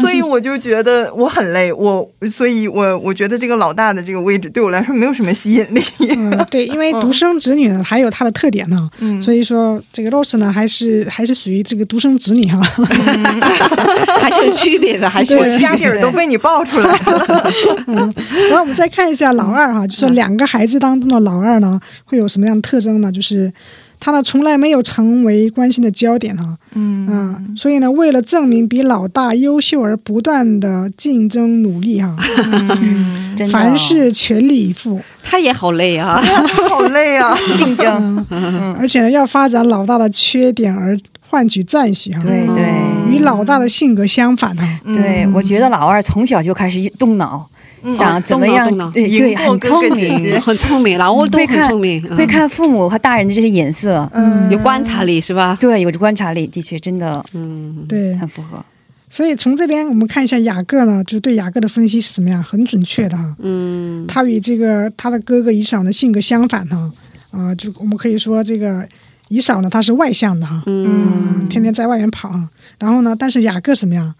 [0.00, 5.82] 所以我就觉得我很累，我所以我我觉得这个老大的这个位置对我来说没有什么吸引力。
[6.08, 12.60] 嗯，对， 因为独生子女呢还有他的特点呢，嗯所以说这个 Rose 呢还是还是属于这个独生子女哈。
[14.20, 17.50] 还是有区别的，还是家底儿都被你爆出来了。
[18.48, 23.12] 然后我们再看一下老二哈，就说两个孩子当中的老二呢会有什么样的特征呢？
[23.12, 23.52] 就是
[24.00, 32.16] 他呢从来没有成为关心的焦点哈，嗯啊，所以呢为了证明比老大优秀而不断的竞争努力哈，
[33.50, 36.22] 凡事全力以赴，他也好累啊。
[36.68, 37.36] 好累啊！
[37.54, 38.26] 竞争，
[38.78, 40.98] 而且呢要发展老大的缺点而
[41.34, 42.64] 换取赞许哈，对对。
[43.10, 44.80] 与老大的性格相反哈。
[44.84, 47.44] 对，我觉得老二从小就开始动脑，
[47.82, 47.90] 嗯。
[47.90, 52.16] 想怎么样对对，很聪明， 很聪明，老欧都很会看聪明，嗯。
[52.16, 54.48] 会看父母和大人的这些眼色，嗯。
[54.48, 55.58] 有观察力是吧？
[55.60, 58.64] 对，有着观察力，的确真的嗯，对，很符合。
[59.10, 63.34] 所以从这边我们看一下雅各呢，就对雅各的分析是怎么样，很准确的哈。
[63.40, 66.90] 嗯，他与这个他的哥哥以上的性格相反哈，
[67.30, 68.88] 啊、就我们可以说这个
[69.28, 70.86] 以扫呢他是外向的哈，嗯。
[70.86, 72.48] 啊天天在外面跑哈，
[72.78, 74.14] 然后呢，但是雅各什么呀？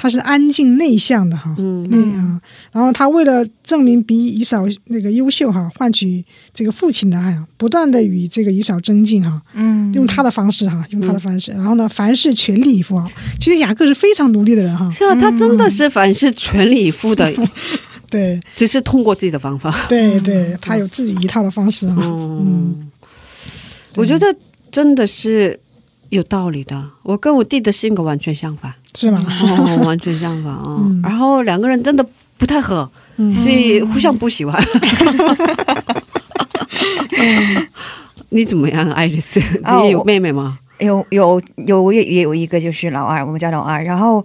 [0.00, 1.82] 他是安静内向的哈，嗯。
[1.90, 2.40] 内啊，
[2.70, 9.92] 然后他为了证明比以扫那个优秀哈，换取这个父亲的爱啊，不断的与这个以扫增进哈，嗯。
[9.92, 13.10] 用他的方式哈，用他的方式，然后呢，凡事全力以赴啊。
[13.40, 17.30] 其实雅各是非常努力的人哈，是啊，他真的是凡事全力以赴的，
[18.08, 19.74] 对只是通过自己的方法。
[19.88, 22.90] 对对，他有自己一套的方式哈，嗯，嗯，
[23.96, 24.32] 我觉得
[24.70, 25.58] 真的是
[26.10, 26.82] 有道理的。
[27.02, 29.24] 我跟我弟的性格完全相反，是吗？
[29.42, 32.04] 哦，完全相反啊、 嗯然后两个人真的
[32.36, 34.62] 不太合，嗯所以互相不喜欢。
[38.30, 39.40] 你怎么样，爱丽丝？
[39.62, 40.58] 啊你也有妹妹吗？
[40.80, 43.82] 有有有，我也也有一个就是老二，我们家老二。
[43.82, 44.24] 然后，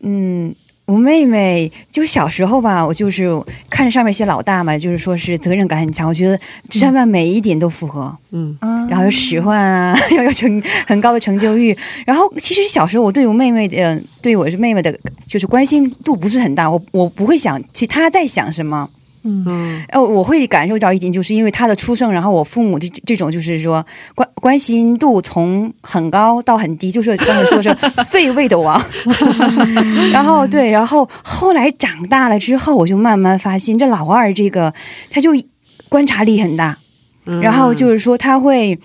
[0.00, 0.52] 嗯，
[0.92, 3.30] 我妹妹就是小时候吧，我就是
[3.70, 6.38] 看着上面一些老大嘛，就是说是责任感很强，我觉得
[6.68, 8.14] 这上面每一点都符合。
[8.32, 8.56] 嗯
[8.90, 11.74] 然后又使唤啊， 要有成很高的成就欲。
[12.04, 14.94] 然后其实小时候我对我妹妹的，对我是妹妹的，
[15.26, 18.88] 就是关心度不是很大，我我不会想其他在想什么。
[19.22, 19.44] 嗯。
[19.46, 19.82] 嗯。
[19.88, 27.74] 呃，我会感受到一点，就是因为他的出生，然后我父母这这种就是说关关心度从很高到很低，就是刚才说是
[28.10, 28.80] 废位的王。
[30.12, 34.72] 然后对，然后后来长大了之后，我就慢慢发现这老二这个
[35.10, 35.30] 他就
[35.88, 36.78] 观察力很大，
[37.26, 37.40] 嗯。
[37.40, 38.78] 然后就是说他会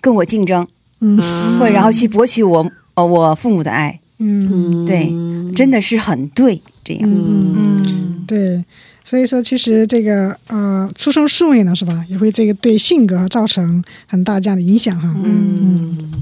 [0.00, 0.66] 跟我竞争，
[1.00, 1.58] 嗯。
[1.58, 4.84] 会然后去博取我呃我父母的爱，嗯嗯。
[4.84, 5.12] 对
[5.54, 7.02] 真的是很对这样。
[7.04, 8.24] 嗯，嗯。
[8.26, 8.64] 对。
[9.08, 15.08] 所以说，其实这个呃，出生顺位呢，是吧，也会这个对性格造成很大这样的影响哈。
[15.24, 16.12] 嗯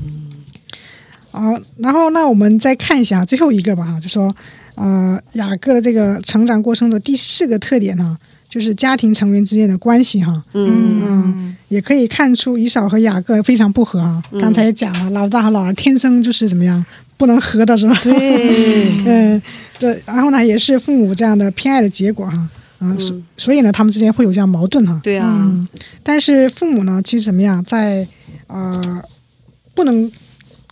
[1.32, 4.32] 好，然后那我们再看一下最后一个吧哈，就说
[4.76, 8.16] 呃，雅各的这个成长过程的第四个特点呢，
[8.48, 10.40] 就是家庭成员之间的关系哈。
[10.54, 14.22] 嗯嗯，也可以看出以扫和雅各非常不和啊。
[14.40, 17.98] 刚才也讲了，老大和老二天生就是怎么样不能合的是吧？
[18.04, 19.42] 对， 嗯，
[19.80, 20.00] 对。
[20.06, 22.48] 然后呢，也是父母这样的偏爱的结果哈。
[22.86, 25.00] 啊，所所以呢，他们之间会有这样矛盾哈。
[25.02, 25.66] 对啊，嗯，
[26.02, 28.06] 但是父母呢，其实怎么样，在
[28.46, 29.02] 呃，
[29.74, 30.10] 不能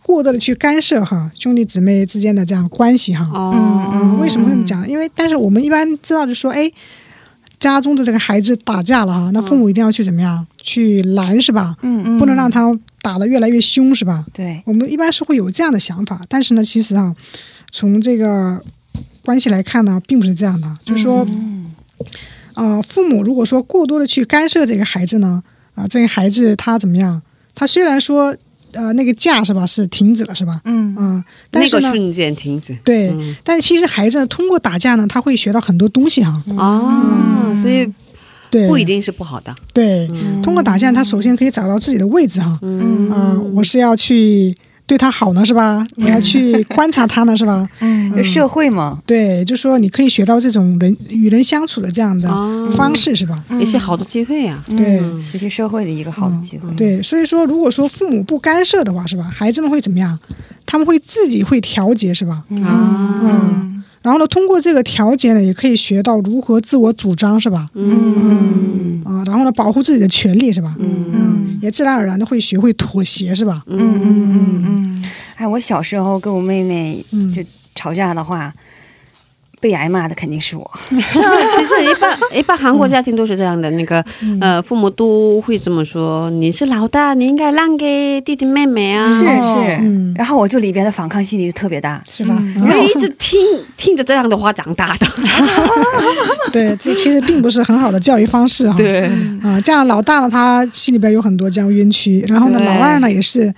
[0.02, 3.28] 过多的去干涉哈兄弟姊妹之间的这样关系哈。
[3.32, 4.88] 哦，嗯，为什么会这么讲？
[4.88, 6.70] 因为但是我们一般知道的说，哎，
[7.58, 11.76] 家中的这个孩子打架了哈，那父母一定要去怎么样去拦是吧？
[11.82, 14.24] 嗯不能让他打得越来越凶是吧？
[14.32, 17.14] 对，我们一般是会有这样的想法，但是呢，其实啊，
[17.72, 18.62] 从这个
[19.24, 21.24] 关系来看呢，并不是这样的，就是说。
[21.28, 21.53] 嗯
[22.55, 25.42] 呃，父母如果说过多的去干涉这个孩子呢，
[25.74, 27.20] 啊、这个孩子他怎么样？
[27.55, 28.36] 他虽然说
[28.72, 30.61] 呃那个架是吧是停止了是吧？
[30.64, 32.76] 嗯嗯，但是呢，那个瞬间停止。
[32.84, 36.42] 对，嗯但其实孩子通过打架呢，他会学到很多东西哈。
[36.57, 37.88] 啊，所以
[38.51, 39.55] 对，不一定是不好的。
[39.72, 40.09] 对，
[40.42, 42.59] 通过打架，他首先可以找到自己的位置哈。
[42.62, 44.55] 嗯啊、我是要去
[44.87, 45.87] 对他好呢是吧？
[45.97, 47.68] 你要去观察他呢是吧？
[47.80, 53.43] 嗯社会嘛，对，就说你可以学到这种人与人相处的这样的哦方式是吧？
[53.59, 54.62] 也是好的机会啊。
[54.76, 56.70] 对嗯学习社会的一个好的机会。
[56.76, 59.24] 对，所以说如果说父母不干涉的话是吧？
[59.24, 60.18] 孩子们会怎么样？
[60.66, 62.43] 他们会自己会调节是吧？
[62.64, 67.70] 啊，嗯，然后呢，通过这个调节呢，也可以学到如何自我主张是吧？
[67.72, 70.76] 嗯啊，然后呢，保护自己的权利是吧？
[70.78, 73.62] 嗯嗯，也自然而然的会学会妥协是吧？
[73.66, 75.05] 嗯嗯嗯嗯
[75.36, 77.42] 哎，我小时候跟我妹妹嗯就
[77.74, 78.52] 吵架的话，
[79.64, 80.70] 被挨骂的肯定是我。
[81.56, 84.04] 其实一般一般韩国家庭都是这样的，那个
[84.42, 92.02] 呃，父母都会这么说：“你是老大，你应该让给弟弟妹妹啊。”是哦是，嗯然后我就里边的反抗心理就特别大。
[92.12, 92.38] 是吧？
[92.60, 93.40] 我也一直听
[93.78, 95.06] 听着这样的话长大的。
[96.52, 98.76] 对，这其实并不是很好的教育方式哈。
[98.76, 99.10] 对，
[99.42, 103.50] 啊，这样老大呢，他心里边有很多这样冤屈，然后呢，老二呢也是，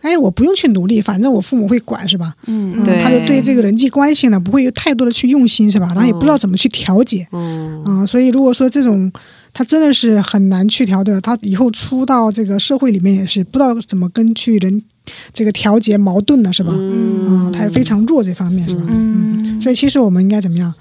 [0.00, 2.34] 哎，我不用去努力，反正我父母会管是吧？
[2.46, 5.86] 嗯他就对这个人际关系呢不会有太多的去用心是吧？
[5.88, 9.12] 然后也不知道怎么去调节嗯啊，所以如果说这种
[9.52, 14.82] 他真的是很难去调的，他以后出到这个社会里面也是不知道怎么跟去人
[15.32, 16.72] 这个调节矛盾的是吧？
[16.76, 18.82] 嗯啊，他也非常弱这方面是吧？
[18.88, 20.72] 嗯所以其实我们应该怎么样？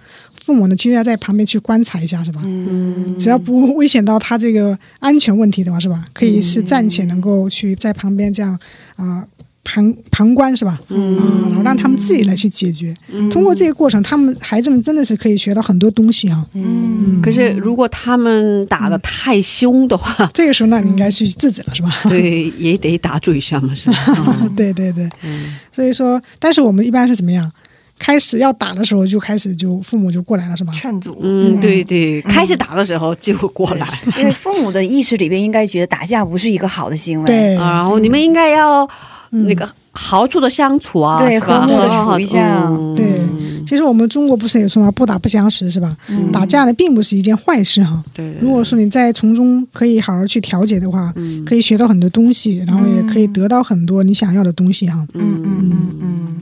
[0.45, 2.41] 父母呢，其实要在旁边去观察一下是吧？
[2.45, 6.05] 嗯只要不危险到他这个安全问题的话，是吧？
[6.13, 8.57] 可以是暂且能够去在旁边这样
[8.95, 9.23] 啊、
[9.69, 10.79] 旁旁观是吧？
[10.89, 12.95] 嗯啊，然后让他们自己来去解决。
[13.31, 21.89] 通过这个过程，他们孩子们真的是可以学到很多东西啊、嗯可是如果他们打的太凶的话， 这个时候那，你应该去制止了是吧？
[22.09, 23.97] 对，也得打嘴上嘛，是吧？
[24.41, 27.51] 嗯对对对，嗯所以说，但是我们一般是怎么样？
[27.99, 30.71] 开始要打的时候就开始就父母就过来了是吧？
[30.73, 33.85] 劝阻，嗯，对对，开始打的时候就过来。
[34.17, 37.27] 因为父母的意识里边应该觉得打架不是一个好的行为。
[37.27, 38.89] 对，啊然后你们应该要
[39.31, 42.65] 那个好处的相处啊，对和睦地好好处一下。
[42.67, 42.95] 嗯。
[42.95, 43.19] 对
[43.67, 45.95] 其实我们中国不是也说嘛，不打不相识是吧？
[46.33, 48.03] 打架呢并不是一件坏事哈。
[48.15, 51.45] 对，如果说你在从中可以好好去调节的话，嗯。
[51.45, 55.05] 可以学到很多东西，然后也可以得到很多你想要的东西哈。
[55.13, 55.71] 嗯嗯
[56.01, 56.41] 嗯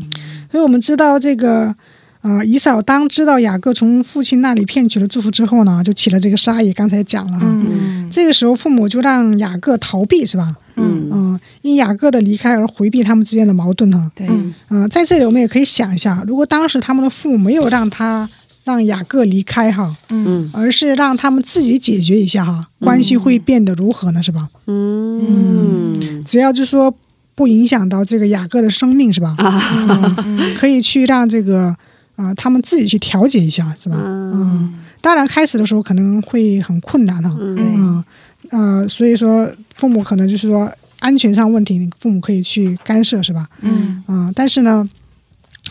[0.49, 1.75] 所以我们知道这个，
[2.21, 6.71] 啊、以扫当知道雅各从父亲那里骗取了祝福之后呢，就起了这个杀意。
[6.71, 8.07] 刚才讲了哈，嗯。
[8.09, 10.55] 这个时候父母就让雅各逃避是吧？
[10.77, 11.09] 嗯。
[11.11, 11.26] 嗯、
[11.61, 14.11] 因雅各的离开而回避他们之间的矛盾哈。
[14.15, 14.27] 对，
[14.69, 18.29] 嗯、在这里我们也可以想一下，如果当时他们的父母没有让他
[18.63, 24.21] 让雅各离开哈，嗯而是让他们自己解决一下哈，关系会变得如何呢？
[24.21, 24.47] 是吧？
[24.67, 26.93] 嗯只要就说
[27.33, 29.35] 不影响到这个雅各的生命是吧？
[29.38, 31.75] 啊嗯，可以去让这个
[32.15, 33.97] 啊、他们自己去调节一下是吧？
[34.03, 37.31] 嗯，当然开始的时候可能会很困难哈。
[37.39, 38.03] 嗯嗯
[38.49, 43.48] 呃，所以说父母可能就是说安全上问题，你父母可以去干涉是吧？
[43.62, 44.88] 嗯嗯，但是呢，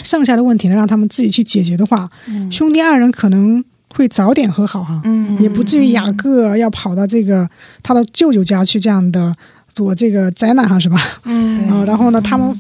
[0.02, 3.64] 剩下的问题呢，让他们自己去解决的话，嗯兄弟二人可能
[3.94, 5.00] 会早点和好哈。
[5.04, 7.48] 嗯也不至于雅各要跑到这个
[7.82, 9.34] 他的舅舅家去这样的
[9.74, 10.98] 躲这个灾难哈，是吧？
[11.24, 12.58] 嗯啊、然后呢，他们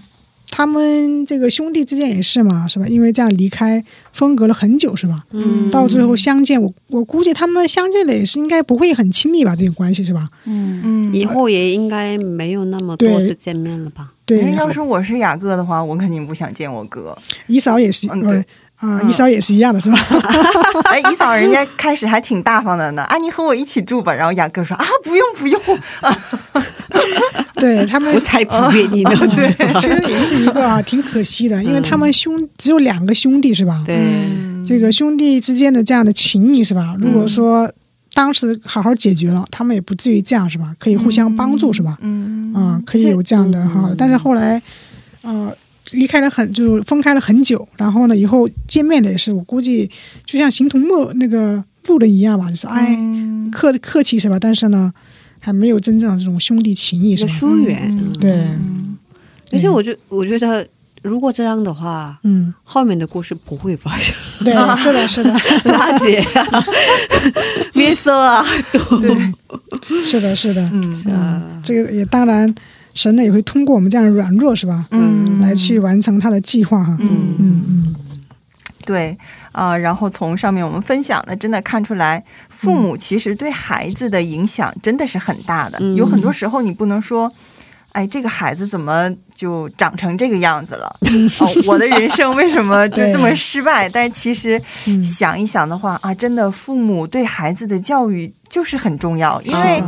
[0.50, 2.86] 他们这个兄弟之间也是嘛，是吧？
[2.88, 5.24] 因为这样离开分隔了很久，是吧？
[5.32, 10.28] 嗯到最后相见，我我估计他们相见的也是应该不会很亲密吧，这种关系是吧？
[10.44, 14.12] 嗯嗯以后也应该没有那么多对次见面了吧？
[14.24, 17.16] 对因为，要是我是雅各的话，我肯定不想见我哥。
[17.46, 18.44] 姨嫂也是，呃嗯对
[18.76, 19.98] 啊，嗯姨嫂也是一样的，是吧？
[20.90, 24.12] 哎，姨嫂人家 开始还挺大方的呢，啊，你和我一起住吧。
[24.12, 25.60] 然后雅各说啊，不用不用，
[27.54, 29.10] 对 他们我才不愿意呢。
[29.34, 33.82] 对，其实也是一个啊，挺可惜的，因为他们兄只有两个兄弟是吧？
[33.86, 33.98] 对，
[34.66, 36.94] 这个兄弟之间的这样的情谊是吧？
[37.00, 37.70] 如果说
[38.14, 40.74] 当时好好解决了，他们也不至于这样是吧？
[40.78, 41.96] 可以互相帮助是吧？
[42.02, 43.90] 嗯啊，可以有这样的哈。
[43.96, 44.60] 但是后来，
[45.22, 45.52] 呃，
[45.92, 49.90] 离开了很就分开了很久，然后呢，以后见面的也是，我估计
[50.24, 52.98] 就像形同陌那个路人一样吧，就是哎
[53.52, 54.38] 客客气是吧？
[54.38, 54.92] 但是呢，
[55.38, 57.32] 还没有真正的这种兄弟情谊是吧？
[57.32, 58.46] 疏远，对。
[59.52, 60.66] 而且我觉我觉得。
[61.02, 64.12] 如果这样的话，嗯，后面的故事不会发生。
[64.44, 65.30] 对，是的，是的，
[65.70, 66.64] 拉姐啊，
[67.72, 72.52] 别说啊，对，是的，是的，嗯，这个也当然，
[72.96, 74.86] 神呢也会通过我们这样软弱，是吧？
[74.90, 76.96] 嗯，来去完成他的计划哈。
[76.98, 77.96] 嗯嗯嗯，
[78.84, 79.16] 对
[79.52, 85.78] 啊，然后从上面我们分享的，真的看出来，父母其实对孩子的影响真的是很大的。
[85.94, 87.30] 有很多时候，你不能说。
[87.92, 90.94] 哎，这个孩子怎么就长成这个样子了？
[91.40, 93.88] 哦，我的人生为什么 就这么失败？
[93.88, 94.60] 但是其实
[95.02, 99.82] 想一想的话啊，真的，父母对孩子的教育就是很重要，因为。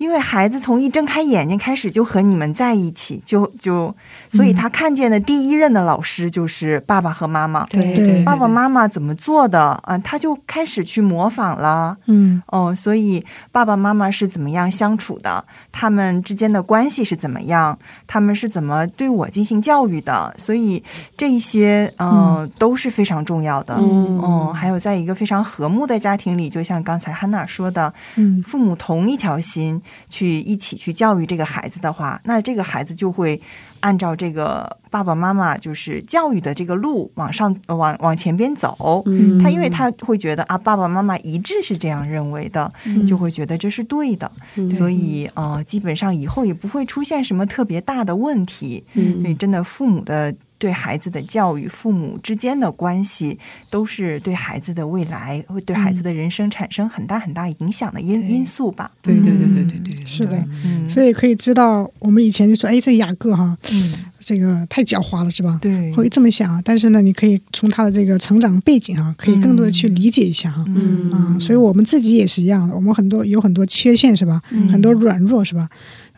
[0.00, 3.94] 因为孩子从一睁开眼睛开始就和你们在一起，就就，
[4.30, 7.66] 所以他看见的第一任的老师就是爸爸和妈妈。
[7.66, 9.98] 对，爸爸妈妈怎么做的啊？
[9.98, 11.94] 他就开始去模仿了。
[12.06, 13.22] 嗯，哦，所以
[13.52, 15.44] 爸爸妈妈是怎么样相处的？
[15.70, 17.78] 他们之间的关系是怎么样？
[18.06, 20.34] 他们是怎么对我进行教育的？
[20.38, 20.82] 所以
[21.14, 23.74] 这些嗯都是非常重要的。
[23.78, 29.78] 嗯，还有在一个非常和睦的家庭里，就像刚才汉娜说的，嗯，父母同一条心。
[30.08, 33.40] 去一起去教育这个孩子的话，那这个孩子就会
[33.80, 39.02] 按照这个爸爸妈妈就是教育的这个路往上往往前边走。
[39.06, 42.72] 嗯，他因为他会觉得啊，爸爸妈妈一致是这样认为的，
[43.06, 44.30] 就会觉得这是对的，
[44.70, 48.84] 所以呃，基本上以后也不会出现什么特别大的问题。
[48.94, 50.34] 嗯，所以真的父母的。
[50.60, 53.38] 对孩子的教育，父母之间的关系，
[53.70, 58.90] 都是对孩子的未来，会对孩子的人生产生很大很大影响的因因素吧？
[59.00, 60.46] 对对对对对对，是的。
[60.88, 65.58] 所以可以知道，我们以前就说，哎，这雅各哈，嗯，这个太狡猾了，是吧？
[65.62, 66.60] 对，会这么想。
[66.62, 70.62] 但是呢，你可以从他的这个成长背景啊，可以更多的去理解一下哈。
[70.68, 74.42] 嗯啊，所以我们自己也是一样的，我们很多有很多缺陷，是吧？
[74.70, 75.66] 很多软弱，是吧？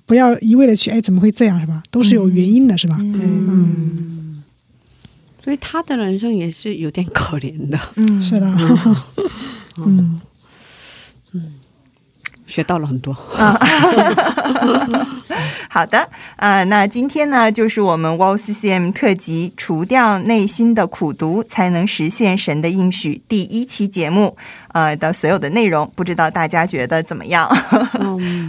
[0.05, 1.81] 不要一味的去，哎，怎么会这样，是吧？
[1.93, 2.97] 都是有原因的，是吧？
[2.97, 4.19] 对，嗯。
[5.43, 8.47] 所以他的人生也是有点可怜的，嗯，是的，
[9.79, 10.21] 嗯。
[11.35, 11.55] 嗯，
[12.47, 13.15] 学到了很多。
[15.71, 24.37] 好的，呃，那今天呢，就是我们 w a l l CCM 特辑“除掉内心的苦毒，才能实现神的应许”第一期节目，
[24.73, 27.49] 呃的所有的内容，不知道大家觉得怎么样？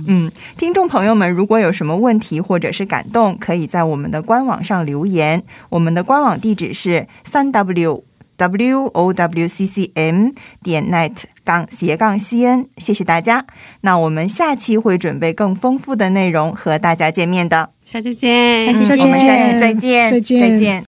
[0.07, 8.03] 嗯，听众朋友们，如果有什么问题或者是感动，可以在我们的官网上留言，我们的官网地址是三 w。
[8.36, 10.30] w o w c c m
[10.63, 11.11] 点 net
[11.45, 13.45] 杠斜杠 c n，谢谢大家。
[13.82, 17.69] 那我们下期会准备更丰富的内容和大家见面的。
[17.86, 20.82] 下期见，下期我们下期再见，再见，再见。